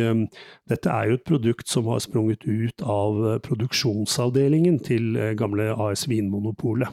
dette 0.71 0.91
er 0.91 1.11
jo 1.11 1.19
et 1.19 1.27
produkt 1.29 1.71
som 1.71 1.89
har 1.93 2.03
sprunget 2.05 2.47
ut 2.47 2.85
av 2.85 3.21
eh, 3.29 3.39
produksjonsavdelingen 3.45 4.81
til 4.85 5.19
gamle 5.39 5.73
AS 5.75 6.09
Vinmonopolet 6.11 6.93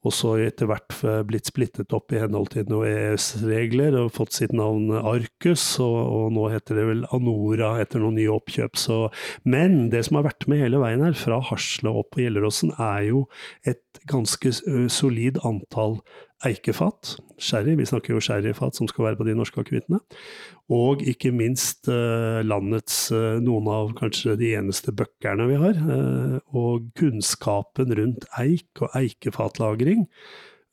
og 0.00 0.14
så 0.16 0.30
etter 0.40 0.68
hvert 0.70 0.94
blitt 1.28 1.50
splittet 1.50 1.92
opp 1.92 2.12
i 2.14 2.20
henhold 2.22 2.48
til 2.54 2.64
noen 2.70 2.88
EØS-regler 2.88 3.98
og 4.00 4.14
fått 4.16 4.32
sitt 4.32 4.54
navn 4.56 4.88
Arcus, 4.96 5.64
og, 5.82 5.98
og, 6.00 6.24
nå 6.32 6.46
heter 6.54 6.80
det 6.80 6.86
vel 6.88 7.02
Anora 7.12 7.74
etter 7.82 8.00
noen 8.00 8.16
nye 8.16 8.32
oppkjøp. 8.32 8.80
Så, 8.80 9.00
men 9.44 9.90
det 9.92 10.06
som 10.06 10.16
har 10.16 10.30
vært 10.30 10.48
med 10.48 10.62
hele 10.64 10.80
veien 10.80 11.04
her, 11.04 11.16
fra 11.18 11.42
Hasle 11.50 11.92
opp 11.92 12.14
på 12.14 12.24
Gjelleråsen, 12.24 12.72
er 12.80 13.10
jo 13.10 13.26
et 13.68 14.00
ganske 14.08 14.54
solid 14.88 15.42
antall 15.44 15.98
eikefat, 16.46 17.16
sherry, 17.40 17.74
vi 17.76 17.86
snakker 17.88 18.14
jo 18.14 18.22
sherryfat 18.24 18.78
som 18.78 18.88
skal 18.88 19.10
være 19.10 19.18
på 19.18 19.26
de 19.28 19.34
norske 19.36 19.60
akevittene, 19.60 20.00
og 20.72 21.02
ikke 21.08 21.32
minst 21.34 21.90
uh, 21.90 22.40
landets 22.46 23.10
uh, 23.12 23.40
noen 23.42 23.68
av 23.70 23.92
kanskje 23.98 24.38
de 24.40 24.54
eneste 24.58 24.94
bøkkerne 24.96 25.48
vi 25.50 25.58
har, 25.60 25.80
uh, 25.84 26.38
og 26.56 26.88
kunnskapen 26.98 27.92
rundt 27.98 28.28
eik 28.40 28.84
og 28.84 28.96
eikefatlagring. 29.02 30.06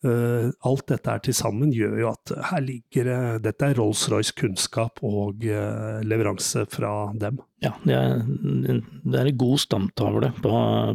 Uh, 0.06 0.52
alt 0.62 0.84
dette 0.92 1.10
her 1.10 1.22
til 1.26 1.34
sammen 1.34 1.72
gjør 1.74 1.96
jo 1.98 2.10
at 2.12 2.32
her 2.52 2.60
ligger 2.62 3.08
uh, 3.10 3.38
Dette 3.42 3.66
er 3.66 3.80
Rolls-Royce 3.80 4.36
kunnskap 4.38 5.00
og 5.02 5.42
uh, 5.42 6.04
leveranse 6.06 6.68
fra 6.70 6.92
dem. 7.18 7.40
Ja, 7.66 7.72
det 7.82 7.96
er, 7.98 8.20
det 8.22 9.18
er 9.18 9.30
en 9.32 9.40
god 9.42 9.64
stamtavle 9.64 10.30
på, 10.38 10.52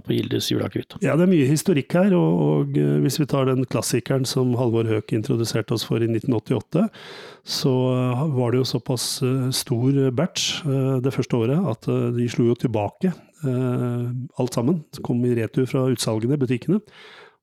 på 0.06 0.14
Gildes 0.14 0.52
juleakevitt. 0.52 0.94
Ja, 1.02 1.16
det 1.18 1.26
er 1.26 1.32
mye 1.32 1.49
historikk 1.50 1.97
her, 1.99 2.14
og, 2.14 2.44
og 2.44 2.78
hvis 3.02 3.18
vi 3.18 3.26
tar 3.26 3.49
den 3.49 3.66
klassikeren 3.66 4.23
som 4.28 4.54
Halvor 4.61 4.87
Høek 4.87 5.11
introduserte 5.16 5.75
oss 5.75 5.87
for 5.88 5.99
i 5.99 6.06
1988, 6.06 6.85
så 7.42 7.75
var 8.37 8.54
det 8.54 8.61
jo 8.62 8.68
såpass 8.71 9.09
stor 9.59 9.99
batch 10.14 10.62
det 11.02 11.11
første 11.11 11.40
året 11.42 11.66
at 11.75 11.90
de 12.14 12.28
slo 12.30 12.47
jo 12.52 12.54
tilbake 12.62 13.11
alt 13.42 14.54
sammen. 14.54 14.85
Kom 15.02 15.26
i 15.26 15.35
retur 15.40 15.66
fra 15.66 15.88
utsalgene, 15.90 16.38
butikkene 16.38 16.78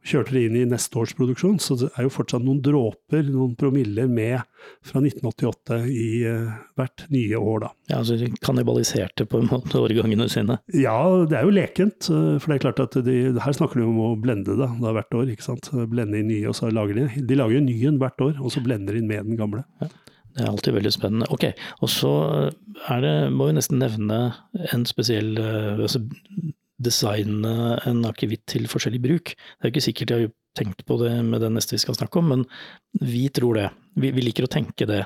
kjørte 0.05 0.33
det 0.35 0.45
inn 0.47 0.55
i 0.55 0.65
neste 0.69 0.95
års 0.99 1.11
produksjon, 1.17 1.57
så 1.61 1.75
det 1.79 1.89
er 1.91 2.05
jo 2.05 2.13
fortsatt 2.13 2.43
noen 2.45 2.61
dråper, 2.63 3.25
noen 3.27 3.55
promiller, 3.59 4.07
med 4.09 4.39
fra 4.85 5.01
1988 5.01 5.79
i 5.91 6.07
uh, 6.27 6.55
hvert 6.79 7.05
nye 7.13 7.39
år, 7.39 7.65
da. 7.65 7.71
Ja, 7.91 8.01
Så 8.07 8.17
de 8.19 8.29
kannibaliserte 8.43 9.27
på 9.29 9.41
en 9.41 9.49
måte 9.51 9.79
årgangene 9.79 10.29
sine? 10.31 10.59
Ja, 10.75 10.97
det 11.29 11.39
er 11.39 11.47
jo 11.47 11.55
lekent. 11.55 12.09
Uh, 12.11 12.37
for 12.39 12.51
det 12.51 12.59
er 12.59 12.65
klart 12.67 12.83
at 12.85 12.99
de, 13.05 13.17
her 13.39 13.55
snakker 13.55 13.81
du 13.81 13.87
om 13.87 14.01
å 14.07 14.11
blende 14.19 14.55
det 14.55 14.59
da, 14.61 14.93
hvert 14.95 15.19
år. 15.19 15.33
ikke 15.33 15.47
sant? 15.47 15.71
Blende 15.91 16.21
inn 16.21 16.31
nye, 16.31 16.47
og 16.49 16.57
så 16.57 16.71
lager 16.73 16.99
de 17.01 17.25
De 17.29 17.39
lager 17.39 17.59
jo 17.59 17.65
ny 17.65 17.79
en 17.89 17.99
hvert 18.01 18.23
år, 18.23 18.37
og 18.39 18.53
så 18.55 18.63
blender 18.63 18.95
de 18.95 19.03
inn 19.03 19.11
med 19.11 19.27
den 19.31 19.39
gamle. 19.39 19.65
Ja. 19.83 19.91
Det 20.29 20.45
er 20.45 20.51
alltid 20.51 20.75
veldig 20.75 20.91
spennende. 20.93 21.27
Ok, 21.33 21.49
og 21.83 21.89
så 21.91 22.11
er 22.87 23.01
det, 23.03 23.13
må 23.33 23.49
vi 23.49 23.55
nesten 23.57 23.81
nevne 23.81 24.19
en 24.71 24.85
spesiell 24.87 25.33
altså 25.41 26.03
designe 26.79 27.77
en 27.88 28.03
akevitt 28.09 28.45
til 28.50 28.67
forskjellig 28.71 29.01
bruk. 29.03 29.33
Det 29.36 29.67
er 29.67 29.74
ikke 29.74 29.88
sikkert 29.89 30.15
jeg 30.15 30.27
har 30.27 30.36
tenkt 30.59 30.86
på 30.88 30.98
det 31.01 31.13
med 31.25 31.43
det 31.43 31.51
neste 31.53 31.75
vi 31.75 31.83
skal 31.83 31.98
snakke 31.98 32.21
om, 32.21 32.33
men 32.33 32.45
vi 33.03 33.27
tror 33.33 33.59
det. 33.59 33.69
Vi, 34.00 34.13
vi 34.15 34.25
liker 34.25 34.48
å 34.48 34.51
tenke 34.51 34.88
det. 34.89 35.03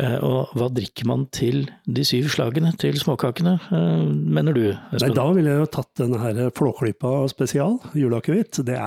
Eh, 0.00 0.14
og 0.24 0.54
hva 0.56 0.70
drikker 0.72 1.04
man 1.04 1.26
til 1.36 1.66
de 1.84 2.04
syv 2.06 2.30
slagene, 2.32 2.70
til 2.80 2.96
småkakene, 2.96 3.58
eh, 3.76 4.04
mener 4.08 4.56
du? 4.56 4.62
Espen? 4.72 5.02
Nei, 5.02 5.16
da 5.18 5.26
ville 5.36 5.52
jeg 5.52 5.60
jo 5.60 5.70
tatt 5.74 5.90
denne 6.00 6.20
her 6.22 6.40
Flåklypa 6.56 7.10
spesial, 7.28 7.76
juleakevitt. 7.92 8.62
Det 8.64 8.78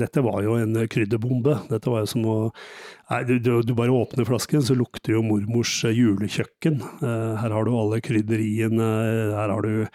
dette 0.00 0.24
var 0.26 0.42
jo 0.42 0.56
en 0.58 0.74
krydderbombe. 0.90 1.60
Dette 1.70 1.92
var 1.92 2.02
jo 2.02 2.10
som 2.10 2.26
å 2.26 2.38
Nei, 3.08 3.22
du, 3.24 3.38
du, 3.40 3.62
du, 3.64 3.70
bare 3.72 3.92
åpner 3.96 4.26
flasken, 4.28 4.60
så 4.60 4.74
lukter 4.76 5.14
jo 5.14 5.22
mormors 5.24 5.70
eh, 5.88 5.94
julekjøkken. 5.96 6.74
Uh, 7.00 7.38
her 7.40 7.54
har 7.56 7.64
du 7.64 7.70
alle 7.72 8.02
krydderiene, 8.04 8.88
her 9.32 9.48
har 9.48 9.64
du 9.64 9.86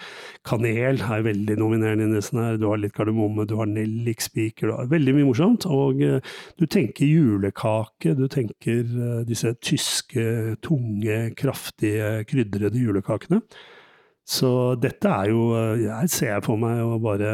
kanel, 0.49 0.97
er 0.97 1.27
veldig 1.27 1.59
nominerende 1.61 2.07
i 2.07 2.13
nesten 2.15 2.41
her. 2.41 2.57
Du 2.57 2.65
har 2.71 2.81
litt 2.81 2.95
kardemomme, 2.97 3.45
du 3.45 3.53
har 3.59 3.69
nellikspiker, 3.69 4.73
veldig 4.89 5.13
mye 5.19 5.27
morsomt. 5.29 5.69
Og 5.69 6.01
uh, 6.01 6.33
du 6.57 6.65
tenker 6.65 7.05
julekake, 7.05 8.15
du 8.17 8.25
tenker 8.33 8.81
uh, 8.81 9.21
disse 9.29 9.53
tyske, 9.61 10.57
tunge, 10.65 11.21
kraftige, 11.37 12.23
krydrede 12.33 12.81
julekakene. 12.81 13.43
Så 14.25 14.73
dette 14.79 15.11
er 15.11 15.29
jo 15.33 15.49
Her 15.51 16.07
ser 16.07 16.29
jeg 16.31 16.43
for 16.45 16.57
meg 16.57 16.79
å 16.79 16.95
bare 17.03 17.31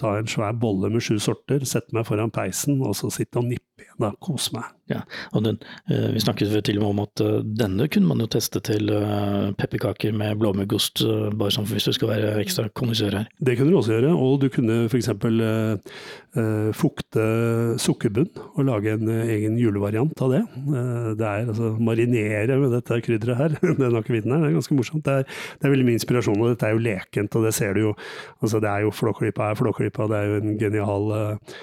ta 0.00 0.16
en 0.18 0.30
svær 0.30 0.56
bolle 0.58 0.90
med 0.92 1.04
sju 1.04 1.18
sorter, 1.22 1.64
sette 1.68 1.94
meg 1.96 2.06
foran 2.08 2.32
peisen 2.34 2.82
og 2.82 2.96
så 2.98 3.10
sitte 3.12 3.40
og 3.40 3.48
nippe 3.50 3.84
igjen. 3.84 4.08
og 4.08 4.18
kose 4.22 4.54
meg. 4.54 4.74
Ja, 4.88 5.02
og 5.36 5.44
den, 5.44 5.58
eh, 5.90 6.12
Vi 6.12 6.20
snakket 6.20 6.64
til 6.64 6.78
og 6.78 6.82
med 6.82 6.90
om 6.90 7.00
at 7.04 7.20
eh, 7.20 7.42
denne 7.44 7.88
kunne 7.88 8.08
man 8.08 8.20
jo 8.20 8.26
teste 8.26 8.60
til 8.64 8.88
eh, 8.88 9.52
pepperkaker 9.52 10.14
med 10.16 10.38
blåmuggost, 10.40 11.04
bare 11.36 11.52
sånn 11.52 11.66
hvis 11.68 11.84
du 11.84 11.92
skal 11.92 12.08
være 12.14 12.40
ekstra 12.40 12.68
kondisør 12.72 13.18
her. 13.18 13.28
Det 13.38 13.58
kunne 13.58 13.70
du 13.70 13.78
også 13.78 13.98
gjøre, 13.98 14.14
og 14.16 14.40
du 14.40 14.48
kunne 14.48 14.86
f.eks. 14.88 15.10
Uh, 16.38 16.70
fukte 16.76 17.22
sukkerbunn 17.80 18.28
og 18.36 18.66
lage 18.68 18.92
en 18.92 19.08
egen 19.08 19.56
julevariant 19.58 20.20
av 20.22 20.30
det. 20.30 20.42
Uh, 20.68 21.16
det 21.18 21.24
er 21.24 21.48
altså 21.48 21.70
marinere 21.82 22.58
med 22.60 22.74
dette 22.76 22.98
krydderet 23.02 23.40
her, 23.40 23.56
den 23.80 23.96
akevitten 23.98 24.34
her, 24.34 24.44
det 24.44 24.50
er 24.50 24.58
ganske 24.58 24.76
morsomt. 24.76 25.02
Det 25.08 25.14
er, 25.22 25.24
det 25.24 25.66
er, 25.66 25.72
veldig 25.72 25.86
mye 25.88 25.98
inspirasjon, 25.98 26.38
og 26.38 26.52
dette 26.52 26.68
er 26.68 26.76
jo 26.76 26.84
lekent, 26.84 27.34
og 27.34 27.48
det 27.48 27.54
ser 27.56 27.74
du 27.74 27.80
jo. 27.88 27.94
Altså, 28.42 28.60
det 28.62 28.70
er 28.70 28.84
jo 28.84 28.92
Flåklypa 28.94 29.48
er 29.50 29.58
Flåklypa, 29.58 29.87
det 29.96 30.18
er 30.18 30.28
jo 30.28 30.40
en 30.42 30.56
genial 30.60 31.12
uh, 31.14 31.58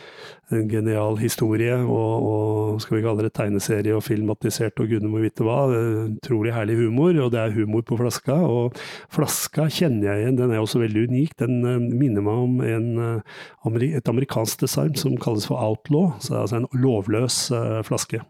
en 0.54 0.68
genial 0.70 1.16
historie 1.18 1.74
og, 1.74 2.26
og, 2.30 2.82
skal 2.82 3.00
vi 3.00 3.04
kalle 3.06 3.24
det 3.26 3.32
tegneserie 3.34 3.96
og 3.96 4.04
filmatisert 4.06 4.78
og 4.78 4.92
gudene 4.92 5.10
må 5.10 5.24
vite 5.24 5.46
hva. 5.46 5.64
Utrolig 6.06 6.54
herlig 6.54 6.76
humor, 6.84 7.18
og 7.24 7.32
det 7.34 7.40
er 7.42 7.56
humor 7.56 7.82
på 7.88 7.98
flaska. 7.98 8.36
Og 8.46 8.78
flaska 9.14 9.66
kjenner 9.74 10.12
jeg 10.12 10.22
igjen, 10.22 10.38
den 10.38 10.54
er 10.54 10.62
også 10.62 10.84
veldig 10.84 11.08
unik. 11.10 11.34
Den 11.42 11.58
uh, 11.66 11.80
minner 11.82 12.26
meg 12.26 12.44
om 12.44 12.60
en, 12.62 12.92
uh, 13.02 13.80
et 13.82 14.12
amerikansk 14.12 14.62
design 14.68 14.94
som 15.00 15.18
kalles 15.18 15.50
for 15.50 15.58
Outlaw, 15.58 16.14
så 16.20 16.34
det 16.34 16.38
er 16.38 16.46
altså 16.46 16.62
en 16.62 16.70
lovløs 16.86 17.40
flaske 17.88 18.22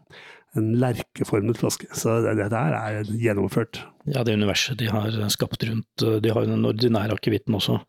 en 0.56 0.72
lerkeformet 0.80 1.58
flaske. 1.60 1.88
Så 1.96 2.18
dette 2.24 2.48
her 2.50 2.74
er 2.76 3.10
gjennomført. 3.20 3.80
Ja, 4.06 4.22
det 4.26 4.36
universet 4.38 4.78
de 4.78 4.86
har 4.86 5.10
skapt 5.34 5.64
rundt 5.66 6.02
De 6.22 6.30
har 6.30 6.44
den 6.46 6.62
ordinære 6.68 7.16
akevitten 7.16 7.56
også, 7.58 7.80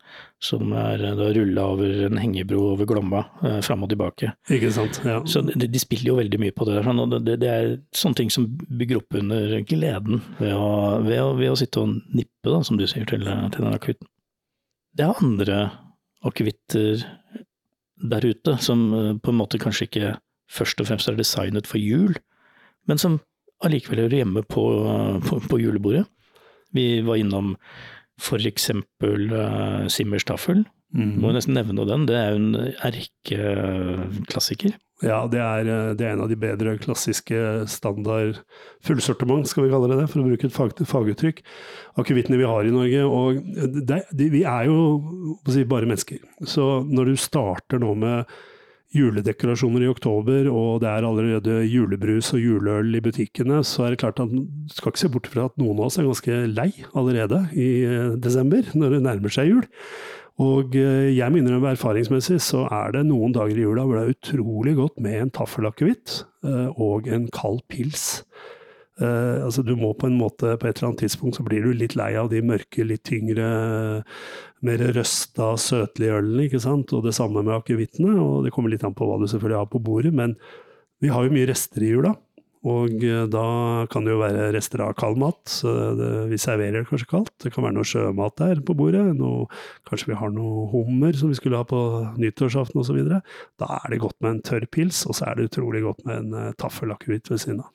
som 0.42 0.72
er 0.74 1.04
rulla 1.36 1.66
over 1.74 2.04
en 2.08 2.18
hengebro 2.18 2.72
over 2.72 2.88
Glomma, 2.90 3.22
eh, 3.46 3.60
fram 3.64 3.86
og 3.86 3.92
tilbake. 3.92 4.32
Ikke 4.50 4.72
sant, 4.74 5.00
ja. 5.06 5.20
Så 5.30 5.44
de, 5.46 5.68
de, 5.68 5.82
spiller 5.82 6.12
jo 6.12 6.18
veldig 6.18 6.42
mye 6.42 6.56
på 6.56 6.66
det. 6.68 6.80
Og 6.82 7.16
det, 7.16 7.38
det, 7.44 7.48
er 7.52 7.74
sånne 7.96 8.22
ting 8.22 8.34
som 8.34 8.48
bygger 8.50 9.02
opp 9.02 9.18
under 9.20 9.58
gleden 9.68 10.22
ved 10.40 10.54
å, 10.56 10.70
ved 11.06 11.22
å, 11.22 11.32
ved 11.38 11.54
å 11.54 11.58
sitte 11.60 11.84
og 11.84 11.98
nippe, 12.10 12.50
da, 12.50 12.62
som 12.66 12.80
du 12.80 12.86
sier, 12.90 13.06
til, 13.08 13.22
til 13.24 13.64
den 13.64 13.74
akevitten. 13.76 14.10
Det 14.98 15.06
er 15.06 15.22
andre 15.22 15.58
akevitter 16.26 17.04
der 18.10 18.24
ute 18.26 18.56
som 18.62 18.88
eh, 18.94 19.12
på 19.22 19.32
en 19.32 19.38
måte 19.38 19.60
kanskje 19.62 19.88
ikke 19.88 20.16
først 20.50 20.80
og 20.80 20.88
fremst 20.88 21.10
er 21.10 21.18
designet 21.18 21.68
for 21.68 21.80
jul, 21.80 22.16
men 22.88 23.00
som 23.00 23.20
allikevel 23.64 24.04
hører 24.06 24.20
hjemme 24.22 24.42
på, 24.46 24.64
på, 25.26 25.40
på, 25.50 25.60
julebordet. 25.60 26.04
Vi 26.74 27.00
var 27.06 27.16
innom 27.20 27.56
eksempel 28.34 29.32
uh, 29.32 29.86
Simmerstaffel. 29.90 30.64
Mm. 30.96 31.18
Må 31.20 31.32
nesten 31.36 31.52
nevne 31.56 31.84
den, 31.84 32.06
det 32.08 32.16
er 32.16 32.30
jo 32.32 32.38
en 32.40 32.54
erkeklassiker. 32.88 34.72
Ja, 35.04 35.20
det 35.30 35.38
er, 35.38 35.68
eh, 35.68 35.94
det 35.94 36.06
er, 36.06 36.16
en 36.16 36.24
av 36.24 36.30
de 36.30 36.38
bedre 36.40 36.72
klassiske 36.82 37.68
standard 37.70 38.40
fullsortiment, 38.86 39.46
skal 39.46 39.66
vi 39.66 39.70
kalle 39.70 39.90
det 39.92 39.98
det, 40.00 40.08
for 40.10 40.22
å 40.22 40.26
bruke 40.26 40.48
et 40.48 40.54
fag, 40.54 40.72
faguttrykk. 40.90 41.42
Akevittene 42.02 42.40
vi 42.40 42.48
har 42.48 42.66
i 42.66 42.74
Norge. 42.74 43.04
Og 43.06 43.38
det, 43.86 44.00
de, 44.10 44.30
vi 44.32 44.42
er 44.48 44.66
jo 44.66 44.78
si, 45.46 45.62
bare 45.68 45.86
mennesker. 45.86 46.18
Så 46.42 46.64
når 46.88 47.12
du 47.12 47.20
starter 47.20 47.78
nå 47.82 47.94
med 48.00 48.38
juledekorasjoner 48.96 49.84
i 49.84 49.90
oktober, 49.90 50.48
og 50.48 50.80
det 50.82 50.88
er 50.88 51.04
allerede 51.04 51.56
julebrus 51.68 52.30
og 52.32 52.40
juleøl 52.40 52.94
i 52.96 53.02
butikkene, 53.04 53.60
så 53.66 53.84
er 53.84 53.94
det 53.94 54.00
klart 54.00 54.22
at 54.22 54.32
du 54.32 54.46
skal 54.72 54.92
ikke 54.92 55.02
se 55.02 55.10
bort 55.12 55.28
fra 55.28 55.48
at 55.50 55.58
noen 55.60 55.76
av 55.76 55.88
oss 55.88 55.98
er 56.00 56.08
ganske 56.08 56.38
lei 56.54 56.70
allerede 56.96 57.42
i 57.52 57.68
eh, 57.84 58.14
desember, 58.16 58.70
når 58.74 58.96
det 58.96 59.02
nærmer 59.04 59.34
seg 59.34 59.52
jul. 59.52 59.66
Og 60.38 60.76
eh, 60.78 61.10
jeg 61.16 61.34
minner 61.34 61.58
om 61.58 61.66
erfaringsmessig 61.68 62.38
så 62.44 62.64
er 62.70 62.94
det 62.94 63.04
noen 63.08 63.34
dager 63.36 63.58
i 63.58 63.66
jula 63.66 63.84
hvor 63.84 63.98
det 63.98 64.06
er 64.06 64.16
utrolig 64.16 64.76
godt 64.78 65.02
med 65.04 65.18
en 65.18 65.34
taffelakevitt 65.34 66.22
eh, 66.46 66.68
og 66.78 67.10
en 67.10 67.26
kald 67.34 67.60
pils. 67.68 68.22
Uh, 68.98 69.44
altså 69.46 69.62
du 69.62 69.76
må 69.78 69.92
på 69.94 70.08
en 70.08 70.16
måte, 70.18 70.56
på 70.58 70.66
et 70.66 70.80
eller 70.80 70.90
annet 70.90 71.04
tidspunkt 71.04 71.38
så 71.38 71.44
blir 71.46 71.62
du 71.62 71.70
litt 71.70 71.94
lei 71.98 72.10
av 72.18 72.32
de 72.32 72.42
mørke, 72.42 72.82
litt 72.86 73.04
tyngre, 73.06 73.48
mer 74.66 74.86
røsta, 74.96 75.52
søtlige 75.62 76.16
ølene, 76.18 76.48
ikke 76.48 76.62
sant. 76.64 76.94
Og 76.96 77.06
det 77.06 77.14
samme 77.14 77.44
med 77.44 77.54
akevittene. 77.60 78.16
Og 78.18 78.46
det 78.46 78.54
kommer 78.54 78.74
litt 78.74 78.86
an 78.86 78.96
på 78.98 79.06
hva 79.06 79.20
du 79.20 79.28
selvfølgelig 79.30 79.60
har 79.60 79.68
på 79.70 79.82
bordet, 79.86 80.14
men 80.14 80.34
vi 80.98 81.12
har 81.14 81.22
jo 81.26 81.36
mye 81.36 81.46
rester 81.46 81.86
i 81.86 81.92
jula. 81.92 82.16
Og 82.66 83.06
uh, 83.06 83.22
da 83.30 83.46
kan 83.92 84.02
det 84.02 84.16
jo 84.16 84.18
være 84.24 84.50
rester 84.56 84.82
av 84.82 84.96
kald 84.98 85.22
mat. 85.22 85.60
Vi 85.62 86.42
serverer 86.42 86.80
det 86.80 86.90
kanskje 86.90 87.12
kaldt. 87.14 87.36
Det 87.38 87.54
kan 87.54 87.68
være 87.68 87.78
noe 87.78 87.86
sjømat 87.86 88.34
der 88.42 88.66
på 88.66 88.74
bordet. 88.82 89.06
Noe, 89.14 89.46
kanskje 89.86 90.10
vi 90.10 90.18
har 90.18 90.34
noe 90.34 90.66
hummer 90.74 91.14
som 91.14 91.30
vi 91.30 91.38
skulle 91.38 91.62
ha 91.62 91.68
på 91.70 91.84
nyttårsaften 92.18 92.82
osv. 92.82 92.98
Da 93.62 93.74
er 93.78 93.94
det 93.94 94.02
godt 94.02 94.18
med 94.26 94.34
en 94.34 94.46
tørr 94.50 94.66
pils, 94.74 95.06
og 95.06 95.20
så 95.20 95.30
er 95.30 95.38
det 95.38 95.52
utrolig 95.52 95.86
godt 95.86 96.02
med 96.08 96.18
en 96.18 96.56
taffel 96.58 96.98
akevitt 96.98 97.30
ved 97.30 97.46
siden 97.46 97.62
av. 97.62 97.70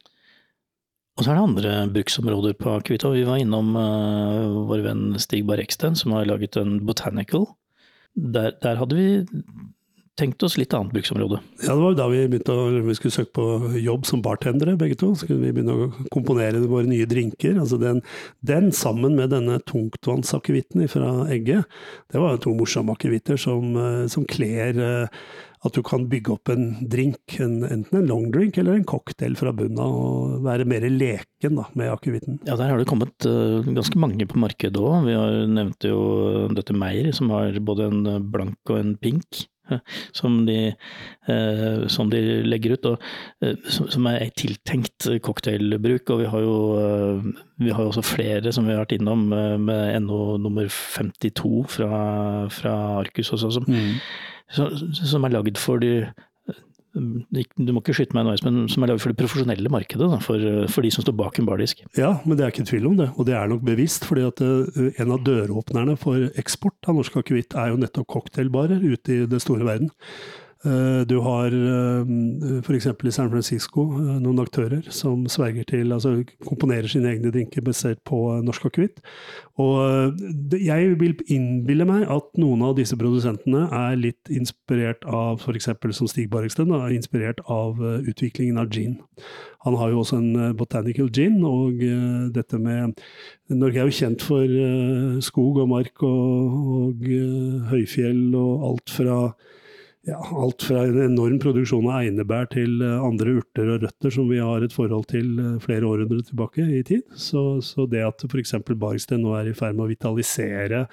Og 1.13 1.25
så 1.25 1.29
er 1.29 1.37
det 1.37 1.45
andre 1.45 1.73
bruksområder 1.93 2.55
på 2.57 2.79
Kvita. 2.87 3.11
Vi 3.13 3.25
var 3.27 3.41
innom 3.41 3.75
uh, 3.77 4.65
vår 4.69 4.81
venn 4.87 5.03
Stig 5.21 5.43
Barreksten, 5.45 5.97
som 5.99 6.15
har 6.15 6.25
laget 6.25 6.57
en 6.57 6.79
botanical. 6.87 7.45
Der, 8.13 8.55
der, 8.63 8.79
hadde 8.81 8.97
vi 8.97 9.07
tenkt 10.17 10.41
oss 10.45 10.55
litt 10.57 10.73
annet 10.77 10.93
bruksområde. 10.93 11.39
Ja, 11.63 11.73
det 11.73 11.81
var 11.81 11.95
da 11.97 12.07
vi 12.09 12.25
begynte 12.29 12.53
å, 12.57 12.65
vi 12.85 12.97
skulle 12.97 13.13
søke 13.13 13.33
på 13.37 13.77
jobb 13.81 14.05
som 14.09 14.21
bartendere, 14.25 14.75
begge 14.77 14.97
to. 14.97 15.11
Så 15.17 15.29
kunne 15.29 15.45
vi 15.45 15.53
begynne 15.53 15.77
å 15.77 16.09
komponere 16.13 16.61
våre 16.65 16.89
nye 16.89 17.07
drinker. 17.09 17.57
Altså 17.61 17.77
den, 17.81 18.01
den 18.45 18.69
sammen 18.73 19.17
med 19.17 19.33
denne 19.33 19.59
tungtvannsakkevitten 19.69 20.85
fra 20.89 21.15
Egge, 21.33 21.63
det 22.13 22.21
var 22.21 22.41
to 22.41 22.53
morsomme 22.57 22.93
akevitter 22.97 23.41
som, 23.41 23.73
eh, 23.77 24.05
som 24.09 24.25
kler 24.29 24.81
uh, 24.81 25.25
at 25.63 25.77
du 25.77 25.83
kan 25.85 26.07
bygge 26.11 26.33
opp 26.35 26.51
en 26.51 26.65
drink, 26.91 27.37
en, 27.43 27.61
enten 27.63 28.01
en 28.01 28.09
long 28.09 28.27
drink 28.33 28.57
eller 28.59 28.75
en 28.75 28.87
cocktail 28.87 29.37
fra 29.39 29.53
bunnen 29.55 29.79
av, 29.79 29.95
og 29.95 30.43
være 30.43 30.67
mer 30.67 30.85
leken 30.91 31.59
da, 31.59 31.69
med 31.79 31.93
akevitten. 31.93 32.41
Ja, 32.47 32.57
der 32.59 32.73
har 32.73 32.81
det 32.81 32.89
kommet 32.89 33.27
uh, 33.27 33.63
ganske 33.63 33.99
mange 34.01 34.27
på 34.27 34.41
markedet 34.43 34.81
òg. 34.81 35.07
Vi 35.07 35.15
har 35.15 35.39
nevnte 35.47 35.93
jo 35.93 36.03
dette 36.55 36.75
Meyer, 36.75 37.13
som 37.15 37.31
har 37.33 37.55
både 37.63 37.89
en 37.89 38.05
blank 38.33 38.59
og 38.73 38.79
en 38.81 38.95
pink. 38.99 39.47
Som 40.11 40.41
de, 40.43 40.73
uh, 41.29 41.85
som 41.89 42.09
de 42.11 42.19
legger 42.43 42.75
ut, 42.75 42.87
og 42.89 43.05
uh, 43.47 43.69
som 43.71 44.09
er 44.11 44.27
tiltenkt 44.35 45.07
cocktailbruk. 45.23 46.11
Og 46.11 46.19
vi 46.19 46.27
har 46.33 46.43
jo 46.43 46.57
vi 47.63 47.71
har 47.71 47.87
også 47.87 48.03
flere 48.03 48.51
som 48.53 48.67
vi 48.67 48.75
har 48.75 48.83
vært 48.83 48.97
innom, 48.97 49.23
med 49.63 49.95
NO 50.03 50.35
nummer 50.43 50.67
52 50.67 51.63
fra, 51.77 52.03
fra 52.51 52.75
Arcus 52.99 53.31
også, 53.31 53.53
som, 53.55 53.71
mm 53.71 53.95
som 54.53 55.25
er 55.25 55.33
lagd 55.33 55.59
for 55.61 55.81
de 55.83 55.95
du 56.93 57.71
må 57.73 57.81
ikke 57.81 57.95
skyte 57.97 58.13
meg 58.13 58.27
nå, 58.27 58.35
men 58.45 58.67
som 58.69 58.83
er 58.85 58.91
laget 58.91 59.01
for 59.01 59.09
det 59.09 59.17
profesjonelle 59.17 59.69
markedet. 59.73 60.05
Da, 60.11 60.19
for, 60.21 60.43
for, 60.69 60.85
de 60.85 60.91
som 60.93 61.01
står 61.01 61.15
bak 61.17 61.39
en 61.41 61.47
bardisk. 61.47 61.81
Ja, 61.97 62.11
men 62.21 62.37
det 62.37 62.45
er 62.45 62.53
ikke 62.53 62.67
tvil 62.69 62.85
om 62.91 62.99
det. 62.99 63.07
Og 63.17 63.25
det 63.25 63.33
er 63.33 63.49
nok 63.49 63.63
bevisst. 63.65 64.05
fordi 64.05 64.27
at 64.27 64.43
uh, 64.45 64.91
en 65.01 65.15
av 65.15 65.23
døråpnerne 65.25 65.97
for 65.97 66.29
eksport 66.37 66.77
av 66.85 66.99
norsk 66.99 67.17
akevitt 67.23 67.57
er 67.57 67.73
jo 67.73 67.81
nettopp 67.81 68.11
cocktailbarer 68.13 68.85
ute 68.85 69.15
i 69.15 69.19
det 69.29 69.41
store 69.41 69.65
verden. 69.65 69.89
Eh, 70.63 71.01
du 71.07 71.17
har 71.19 71.51
eh, 71.51 72.11
f.eks. 72.63 72.85
i 72.87 73.11
San 73.11 73.29
Francisco 73.31 73.83
eh, 73.97 74.11
noen 74.23 74.39
aktører 74.39 74.85
som 74.95 75.25
sverger 75.27 75.65
til, 75.67 75.91
altså 75.91 76.13
komponerer 76.47 76.87
sine 76.87 77.09
egne 77.11 77.33
drinker 77.35 77.65
basert 77.65 77.99
på 78.07 78.19
norsk 78.45 78.69
akevitt. 78.69 79.01
Og 79.59 80.15
jeg 80.57 80.93
vil 81.01 81.17
innbille 81.29 81.85
meg 81.85 82.07
at 82.09 82.29
noen 82.39 82.63
av 82.65 82.77
disse 82.77 82.95
produsentene 82.97 83.65
er 83.75 83.99
litt 83.99 84.31
inspirert 84.31 85.03
av 85.03 85.43
f.eks. 85.43 85.67
som 85.99 86.09
Stig 86.09 86.31
Barreksten, 86.31 86.71
er 86.73 86.95
inspirert 86.95 87.43
av 87.51 87.77
utviklingen 87.83 88.57
av 88.63 88.71
gin. 88.73 88.95
Han 89.67 89.77
har 89.77 89.91
jo 89.91 90.01
også 90.01 90.17
en 90.17 90.55
botanical 90.57 91.11
gin, 91.13 91.43
og 91.45 91.83
dette 92.33 92.57
med 92.57 92.97
Norge 93.53 93.83
er 93.83 93.91
jo 93.91 93.99
kjent 93.99 94.25
for 94.25 95.21
skog 95.23 95.61
og 95.61 95.69
mark 95.69 96.01
og, 96.07 96.57
og 96.79 97.05
høyfjell 97.69 98.31
og 98.39 98.71
alt 98.71 98.95
fra 98.95 99.19
ja, 100.05 100.19
alt 100.35 100.63
fra 100.67 100.81
en 100.83 100.99
enorm 101.01 101.37
produksjon 101.39 101.85
av 101.87 102.01
einebær 102.03 102.49
til 102.51 102.81
eh, 102.83 103.03
andre 103.07 103.37
urter 103.39 103.69
og 103.71 103.85
røtter 103.85 104.11
som 104.11 104.27
vi 104.27 104.41
har 104.43 104.65
et 104.65 104.75
forhold 104.75 105.07
til 105.11 105.37
eh, 105.39 105.59
flere 105.63 105.87
århundrer 105.87 106.25
tilbake 106.27 106.65
i 106.79 106.81
tid. 106.87 107.05
Så, 107.15 107.61
så 107.63 107.87
det 107.89 108.03
at 108.03 108.25
f.eks. 108.27 108.57
Bargsten 108.73 109.23
nå 109.23 109.35
er 109.39 109.51
i 109.51 109.55
ferd 109.57 109.77
med 109.77 109.85
å 109.87 109.91
vitalisere, 109.93 110.85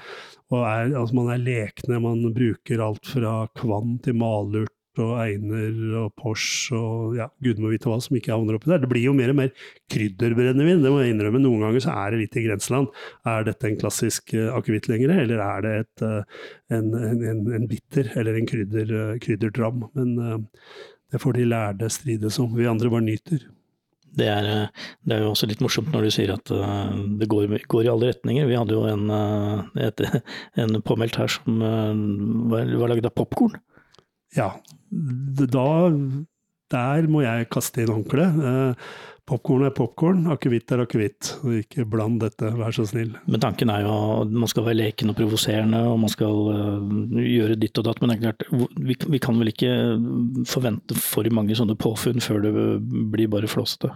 og 0.54 0.62
er, 0.62 0.92
altså 0.94 1.18
man 1.18 1.32
er 1.34 1.42
lekne, 1.42 2.02
man 2.02 2.22
bruker 2.34 2.84
alt 2.86 3.10
fra 3.10 3.34
kvann 3.58 3.98
til 4.04 4.18
malurt 4.20 4.74
og 4.98 5.12
einer 5.22 5.96
og 6.00 6.14
Porsche 6.18 6.74
og 6.76 7.18
ja, 7.18 7.28
må 7.60 7.70
vite 7.70 7.90
hva 7.90 7.98
som 8.02 8.16
ikke 8.18 8.32
havner 8.34 8.56
oppi 8.56 8.70
der. 8.72 8.82
Det 8.82 8.90
blir 8.90 9.06
jo 9.06 9.14
mer 9.16 9.32
og 9.32 9.38
mer 9.38 9.52
krydderbrennevin, 9.92 10.82
det 10.82 10.92
må 10.92 11.02
jeg 11.02 11.14
innrømme. 11.14 11.42
Noen 11.44 11.62
ganger 11.66 11.84
så 11.84 11.94
er 11.94 12.14
det 12.14 12.24
litt 12.24 12.40
i 12.40 12.44
grenseland. 12.48 12.90
Er 13.28 13.46
dette 13.46 13.68
en 13.68 13.78
klassisk 13.80 14.34
uh, 14.34 14.50
akevitt 14.56 14.90
lenger, 14.90 15.14
eller 15.22 15.44
er 15.44 15.64
det 15.66 15.76
et, 15.84 16.02
uh, 16.02 16.42
en, 16.74 16.90
en, 16.98 17.46
en, 17.54 17.70
bitter 17.70 18.10
eller 18.18 18.40
en 18.40 18.50
krydder, 18.50 18.90
uh, 18.90 19.14
krydderdram? 19.22 19.86
Men 19.94 20.44
det 21.10 21.22
får 21.22 21.38
de 21.38 21.48
lærde 21.48 21.90
strides 21.92 22.42
om. 22.42 22.52
Vi 22.58 22.68
andre 22.70 22.90
bare 22.92 23.06
nyter. 23.06 23.46
Det 24.10 24.26
er, 24.26 24.46
det 25.06 25.14
er, 25.14 25.20
jo 25.22 25.30
også 25.30 25.46
litt 25.46 25.60
morsomt 25.62 25.92
når 25.94 26.08
du 26.08 26.10
sier 26.10 26.32
at 26.34 26.50
det 26.50 27.28
går, 27.30 27.52
går 27.70 27.86
i 27.86 27.90
alle 27.92 28.08
retninger. 28.10 28.48
Vi 28.48 28.56
hadde 28.58 28.74
jo 28.74 28.82
en, 28.90 29.04
et, 29.78 30.02
en 30.64 30.80
påmeldt 30.82 31.20
her 31.20 31.30
som 31.30 31.62
var, 32.50 32.72
var 32.80 32.90
lagd 32.90 33.06
av 33.06 33.14
popkorn. 33.14 33.54
Ja, 34.36 34.52
da 34.90 35.70
Der 36.70 37.06
må 37.10 37.24
jeg 37.24 37.48
kaste 37.50 37.82
inn 37.82 37.90
håndkleet. 37.90 38.84
Popkorn 39.30 39.62
er 39.62 39.74
popkorn, 39.74 40.24
akevitt 40.32 40.72
er 40.74 40.82
akevitt. 40.82 41.28
Ikke 41.60 41.84
bland 41.86 42.18
dette, 42.22 42.48
vær 42.58 42.74
så 42.74 42.82
snill. 42.88 43.12
Men 43.30 43.42
tanken 43.42 43.70
er 43.70 43.84
jo 43.84 43.92
at 44.24 44.32
man 44.34 44.50
skal 44.50 44.66
være 44.66 44.80
leken 44.80 45.12
og 45.12 45.18
provoserende, 45.20 45.82
og 45.86 46.00
man 46.02 46.10
skal 46.10 46.40
uh, 46.50 47.18
gjøre 47.22 47.58
ditt 47.60 47.78
og 47.78 47.86
datt. 47.86 48.02
Men 48.02 48.10
det 48.10 48.16
er 48.16 48.24
klart, 48.24 48.46
vi, 49.06 49.20
kan 49.22 49.38
vel 49.38 49.52
ikke 49.52 49.74
forvente 50.50 50.98
for 50.98 51.30
mange 51.34 51.58
sånne 51.58 51.78
påfunn 51.78 52.22
før 52.24 52.42
det 52.46 52.54
blir 53.14 53.30
bare 53.30 53.50
flåsete? 53.50 53.92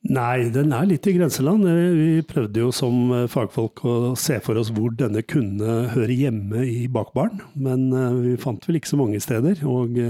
Nei, 0.00 0.48
den 0.48 0.72
er 0.72 0.86
litt 0.88 1.04
i 1.10 1.12
grenseland. 1.12 1.66
Vi 1.68 2.22
prøvde 2.24 2.62
jo 2.62 2.70
som 2.72 3.12
fagfolk 3.28 3.82
å 3.84 3.96
se 4.18 4.38
for 4.40 4.56
oss 4.56 4.70
hvor 4.72 4.94
denne 4.96 5.20
kunne 5.28 5.90
høre 5.92 6.16
hjemme 6.16 6.64
i 6.64 6.86
bakbaren, 6.88 7.42
men 7.52 7.90
uh, 7.92 8.16
vi 8.16 8.38
fant 8.40 8.64
vel 8.64 8.80
ikke 8.80 8.94
så 8.94 9.00
mange 9.02 9.20
steder. 9.20 9.60
og 9.68 10.00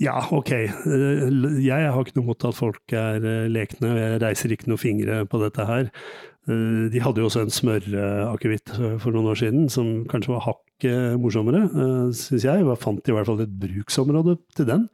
ja, 0.00 0.16
ok. 0.32 0.50
Eh, 0.52 1.24
jeg 1.62 1.92
har 1.92 2.00
ikke 2.00 2.18
noe 2.18 2.30
mot 2.32 2.44
at 2.48 2.56
folk 2.56 2.94
er 2.96 3.22
eh, 3.22 3.48
lekne, 3.52 3.92
og 3.92 4.00
jeg 4.00 4.20
reiser 4.24 4.54
ikke 4.54 4.70
noen 4.70 4.80
fingre 4.80 5.22
på 5.28 5.40
dette 5.42 5.66
her. 5.68 5.90
Eh, 6.48 6.88
de 6.92 7.02
hadde 7.04 7.22
jo 7.22 7.28
også 7.28 7.44
en 7.44 7.54
smørakevitt 7.54 8.72
for 9.02 9.12
noen 9.12 9.30
år 9.30 9.40
siden 9.42 9.68
som 9.72 9.92
kanskje 10.10 10.34
var 10.34 10.46
hakket 10.48 11.20
morsommere, 11.22 11.66
syns 12.16 12.48
jeg. 12.48 12.64
Jeg 12.64 12.82
fant 12.82 13.08
i 13.08 13.14
hvert 13.14 13.28
fall 13.28 13.44
et 13.44 13.56
bruksområde 13.62 14.38
til 14.56 14.70
den. 14.72 14.88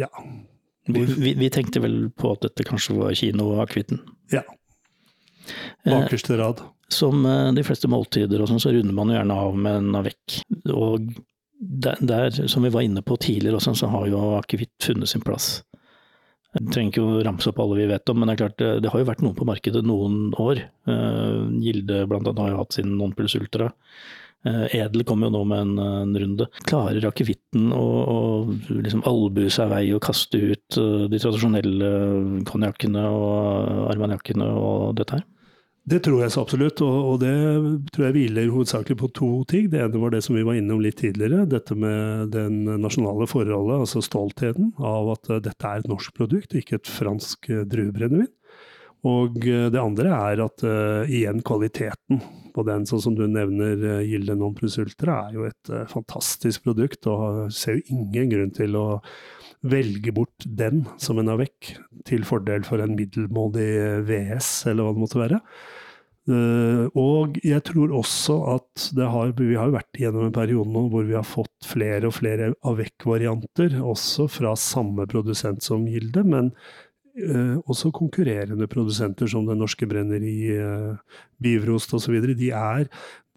Ja. 0.00 0.08
Vi, 0.86 1.32
vi, 1.40 1.50
tenkte 1.52 1.80
vel 1.80 2.10
på 2.12 2.34
at 2.34 2.44
dette 2.44 2.66
kanskje 2.68 2.98
var 2.98 3.14
kinoakevitten? 3.16 4.02
Ja. 4.32 4.42
Bakerste 5.84 6.36
rad. 6.40 6.60
Som 6.92 7.24
de 7.24 7.64
fleste 7.64 7.88
måltider 7.88 8.42
og 8.42 8.50
sånn, 8.50 8.60
så 8.60 8.72
runder 8.74 8.96
man 8.96 9.08
jo 9.08 9.16
gjerne 9.16 9.38
av 9.46 9.56
med 9.56 9.78
en 9.80 9.96
avec. 9.96 10.42
Og 10.68 11.08
der, 11.58 11.96
der, 12.00 12.48
som 12.48 12.66
vi 12.66 12.72
var 12.74 12.84
inne 12.84 13.02
på 13.02 13.16
tidligere 13.16 13.56
også, 13.56 13.74
så 13.80 13.88
har 13.92 14.08
jo 14.10 14.20
akevitt 14.38 14.76
funnet 14.84 15.10
sin 15.10 15.24
plass. 15.24 15.62
Jeg 16.54 16.70
trenger 16.70 16.92
ikke 16.92 17.02
å 17.04 17.22
ramse 17.26 17.50
opp 17.50 17.58
alle 17.64 17.80
vi 17.80 17.88
vet 17.90 18.10
om, 18.12 18.20
men 18.20 18.30
det 18.30 18.36
er 18.36 18.42
klart, 18.44 18.60
det 18.82 18.90
har 18.92 19.00
jo 19.02 19.08
vært 19.08 19.22
noen 19.24 19.34
på 19.34 19.46
markedet 19.48 19.82
noen 19.82 20.28
år. 20.38 20.60
Eh, 20.86 21.40
Gilde 21.64 22.04
blant 22.10 22.28
annet 22.30 22.42
har 22.44 22.52
jo 22.52 22.60
hatt 22.60 22.76
sin 22.76 22.92
non-plus 23.00 23.34
ultra. 23.40 23.72
Uh, 24.44 24.66
Edel 24.76 25.06
kom 25.08 25.24
jo 25.24 25.30
nå 25.32 25.42
med 25.48 25.62
en, 25.64 25.76
en 25.80 26.16
runde. 26.20 26.48
Klarer 26.68 27.06
akevitten 27.08 27.70
å, 27.72 27.84
å 28.14 28.18
liksom 28.68 29.04
albue 29.08 29.52
seg 29.52 29.70
vei 29.72 29.84
og 29.96 30.02
kaste 30.04 30.40
ut 30.52 30.80
uh, 30.80 31.06
de 31.08 31.20
tradisjonelle 31.20 31.92
konjakkene 32.48 33.06
og 33.08 33.86
armaniakkene 33.94 34.50
og 34.52 34.98
dette 35.00 35.18
her? 35.18 35.24
Det 35.84 35.98
tror 36.00 36.22
jeg 36.22 36.32
så 36.32 36.40
absolutt, 36.40 36.80
og, 36.80 37.18
det 37.20 37.32
tror 37.92 38.06
jeg 38.06 38.14
hviler 38.14 38.48
hovedsakelig 38.48 38.96
på 39.02 39.10
to 39.18 39.28
ting. 39.50 39.66
Det 39.68 39.82
ene 39.84 40.00
var 40.00 40.14
det 40.14 40.22
som 40.24 40.32
vi 40.36 40.44
var 40.46 40.56
innom 40.56 40.80
litt 40.80 40.96
tidligere, 41.02 41.42
dette 41.44 41.76
med 41.76 42.32
den 42.32 42.62
nasjonale 42.80 43.28
forholdet, 43.28 43.82
altså 43.84 44.00
stoltheten 44.00 44.70
av 44.80 45.12
at 45.12 45.28
dette 45.44 45.68
er 45.68 45.82
et 45.82 45.90
norsk 45.90 46.16
produkt, 46.16 46.56
ikke 46.56 46.78
et 46.80 46.88
fransk 46.88 47.50
druebrennevin. 47.68 48.32
Og 49.04 49.38
uh, 49.44 49.68
det 49.72 49.82
andre 49.82 50.16
er 50.16 50.42
at 50.44 50.64
igjen 51.12 51.42
kvaliteten 51.44 52.22
på 52.54 52.62
den, 52.66 52.84
sånn 52.86 53.02
som 53.02 53.16
du 53.18 53.24
nevner, 53.26 54.02
Gilde 54.06 54.36
Non 54.38 54.54
Plus 54.54 54.78
Ultra, 54.78 55.24
er 55.26 55.38
jo 55.38 55.46
et 55.48 55.72
fantastisk 55.90 56.62
produkt, 56.68 57.08
og 57.10 57.50
ser 57.52 57.80
jo 57.80 57.96
ingen 57.96 58.30
grunn 58.30 58.52
til 58.54 58.78
å 58.78 58.86
velge 59.64 60.12
bort 60.14 60.44
den 60.46 60.84
som 61.00 61.18
en 61.18 61.32
avec, 61.32 61.74
til 62.06 62.26
fordel 62.28 62.66
for 62.66 62.82
en 62.84 62.94
middelmådig 62.94 64.04
VS, 64.06 64.50
eller 64.70 64.86
hva 64.86 64.94
det 64.94 65.02
måtte 65.02 65.22
være. 65.22 65.40
Uh, 66.24 66.88
og 66.96 67.36
jeg 67.44 67.60
tror 67.68 67.90
også 67.98 68.38
at 68.54 68.84
det 68.96 69.04
har 69.12 69.34
Vi 69.36 69.58
har 69.60 69.74
vært 69.74 69.98
gjennom 70.00 70.24
en 70.24 70.32
periode 70.32 70.72
nå 70.72 70.86
hvor 70.88 71.04
vi 71.04 71.12
har 71.12 71.26
fått 71.28 71.66
flere 71.68 72.08
og 72.08 72.14
flere 72.16 72.54
avec-varianter, 72.64 73.76
også 73.84 74.24
fra 74.32 74.54
samme 74.56 75.04
produsent 75.10 75.60
som 75.66 75.84
Gilde, 75.84 76.24
men 76.24 76.48
uh, 76.48 76.83
også 77.14 77.92
konkurrerende 77.94 78.66
produsenter 78.66 79.28
som 79.30 79.46
Det 79.46 79.54
Norske 79.54 79.86
Brenneri, 79.86 80.56
uh, 80.58 81.20
Bivrost 81.38 81.94
osv. 81.94 82.16
De 82.34 82.50
er 82.50 82.88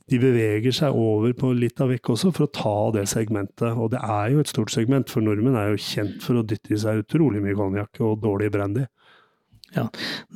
de 0.07 0.19
beveger 0.23 0.71
seg 0.71 0.95
over 0.95 1.33
på 1.35 1.49
litt 1.51 1.81
av 1.83 1.89
vekk 1.91 2.13
også, 2.13 2.31
for 2.35 2.45
å 2.45 2.53
ta 2.55 2.75
det 2.95 3.09
segmentet. 3.11 3.75
Og 3.75 3.91
det 3.91 3.99
er 3.99 4.31
jo 4.31 4.39
et 4.39 4.51
stort 4.51 4.71
segment, 4.71 5.11
for 5.11 5.23
nordmenn 5.23 5.57
er 5.59 5.73
jo 5.73 5.81
kjent 5.83 6.23
for 6.23 6.39
å 6.39 6.45
dytte 6.47 6.71
i 6.71 6.79
seg 6.79 7.01
utrolig 7.03 7.41
mye 7.43 7.57
konjakk 7.59 7.99
og 8.07 8.21
dårlig 8.23 8.53
brandy. 8.55 8.85
Ja, 9.75 9.83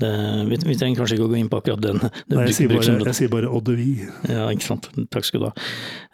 det, 0.02 0.10
vi, 0.50 0.56
vi, 0.68 0.76
trenger 0.78 0.98
kanskje 1.00 1.16
ikke 1.18 1.28
å 1.30 1.32
gå 1.32 1.38
inn 1.40 1.52
på 1.52 1.60
akkurat 1.62 1.84
den. 1.84 2.00
den 2.04 2.36
Nei, 2.36 2.46
jeg, 2.50 2.56
sier 2.58 2.70
bare, 2.72 2.96
jeg 3.08 3.18
sier 3.18 3.32
bare 3.32 3.50
vie. 3.80 4.00
Ja, 4.30 4.44
ikke 4.52 4.68
sant. 4.68 4.84
Takk 5.14 5.26
skal 5.28 5.42
du 5.42 5.46
ha. 5.48 5.54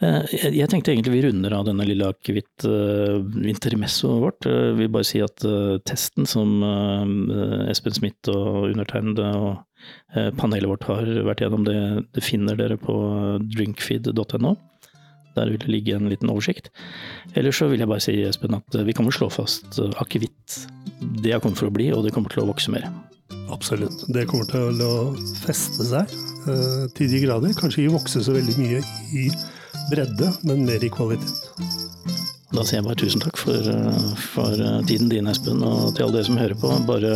Eh, 0.05 0.23
jeg, 0.35 0.51
jeg 0.61 0.67
tenkte 0.71 0.89
egentlig 0.93 1.15
vi 1.17 1.25
runder 1.27 1.51
av 1.57 1.63
denne 1.67 1.83
lille 1.89 2.05
akevitt-intermessoet 2.13 4.17
vårt. 4.23 4.41
Jeg 4.47 4.75
vil 4.81 4.93
bare 4.93 5.09
si 5.09 5.19
at 5.25 5.37
testen 5.87 6.23
som 6.29 6.49
Espen 7.67 7.95
Smith 7.97 8.23
og 8.33 8.47
undertegnede 8.71 9.27
og 9.37 9.51
Eh, 10.15 10.29
panelet 10.39 10.69
vårt 10.69 10.87
har 10.87 11.09
vært 11.27 11.43
gjennom 11.43 11.65
det. 11.67 11.77
Det 12.15 12.23
finner 12.23 12.57
dere 12.59 12.77
på 12.79 12.95
drinkfeed.no. 13.43 14.55
Der 15.37 15.51
vil 15.53 15.61
det 15.61 15.71
ligge 15.71 15.95
en 15.97 16.09
liten 16.11 16.31
oversikt. 16.33 16.71
Ellers 17.37 17.59
så 17.61 17.69
vil 17.71 17.83
jeg 17.83 17.89
bare 17.89 18.03
si, 18.03 18.17
Espen, 18.27 18.57
at 18.57 18.79
vi 18.87 18.95
kan 18.97 19.07
vel 19.07 19.15
slå 19.15 19.29
fast 19.33 19.77
eh, 19.79 20.01
akevitt. 20.01 20.61
Det 21.21 21.35
har 21.35 21.43
kommet 21.43 21.61
for 21.61 21.69
å 21.69 21.75
bli, 21.75 21.91
og 21.93 22.05
det 22.05 22.15
kommer 22.15 22.33
til 22.33 22.43
å 22.43 22.49
vokse 22.49 22.73
mer. 22.73 22.89
Absolutt. 23.53 24.05
Det 24.11 24.25
kommer 24.27 24.47
til 24.49 24.81
å 24.83 24.93
feste 25.43 25.85
seg 25.87 26.11
uh, 26.47 26.87
til 26.97 27.11
de 27.11 27.21
grader. 27.23 27.55
Kanskje 27.59 27.85
ikke 27.85 27.95
vokse 27.99 28.23
så 28.23 28.35
veldig 28.35 28.55
mye 28.59 28.81
i 29.15 29.27
bredde, 29.91 30.31
men 30.47 30.65
mer 30.67 30.83
i 30.83 30.91
kvalitet. 30.91 31.85
Da 32.55 32.63
sier 32.63 32.79
jeg 32.79 32.87
bare 32.87 32.99
tusen 32.99 33.21
takk 33.21 33.37
for, 33.37 33.55
eh, 33.59 34.11
for, 34.31 34.53
eh, 34.55 34.79
tiden 34.87 35.09
din, 35.11 35.27
Espen, 35.27 35.59
og 35.67 35.95
til 35.95 36.05
alle 36.05 36.15
dere 36.15 36.25
som 36.25 36.37
hører 36.39 36.55
på. 36.55 36.71
Bare 36.87 37.11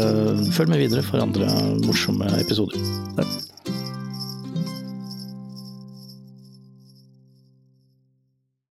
følg 0.51 0.73
med 0.73 0.83
videre 0.83 1.03
for 1.07 1.23
andre 1.23 1.47
morsomme 1.85 2.27
episoder. 2.35 2.83
Ja. 3.17 3.23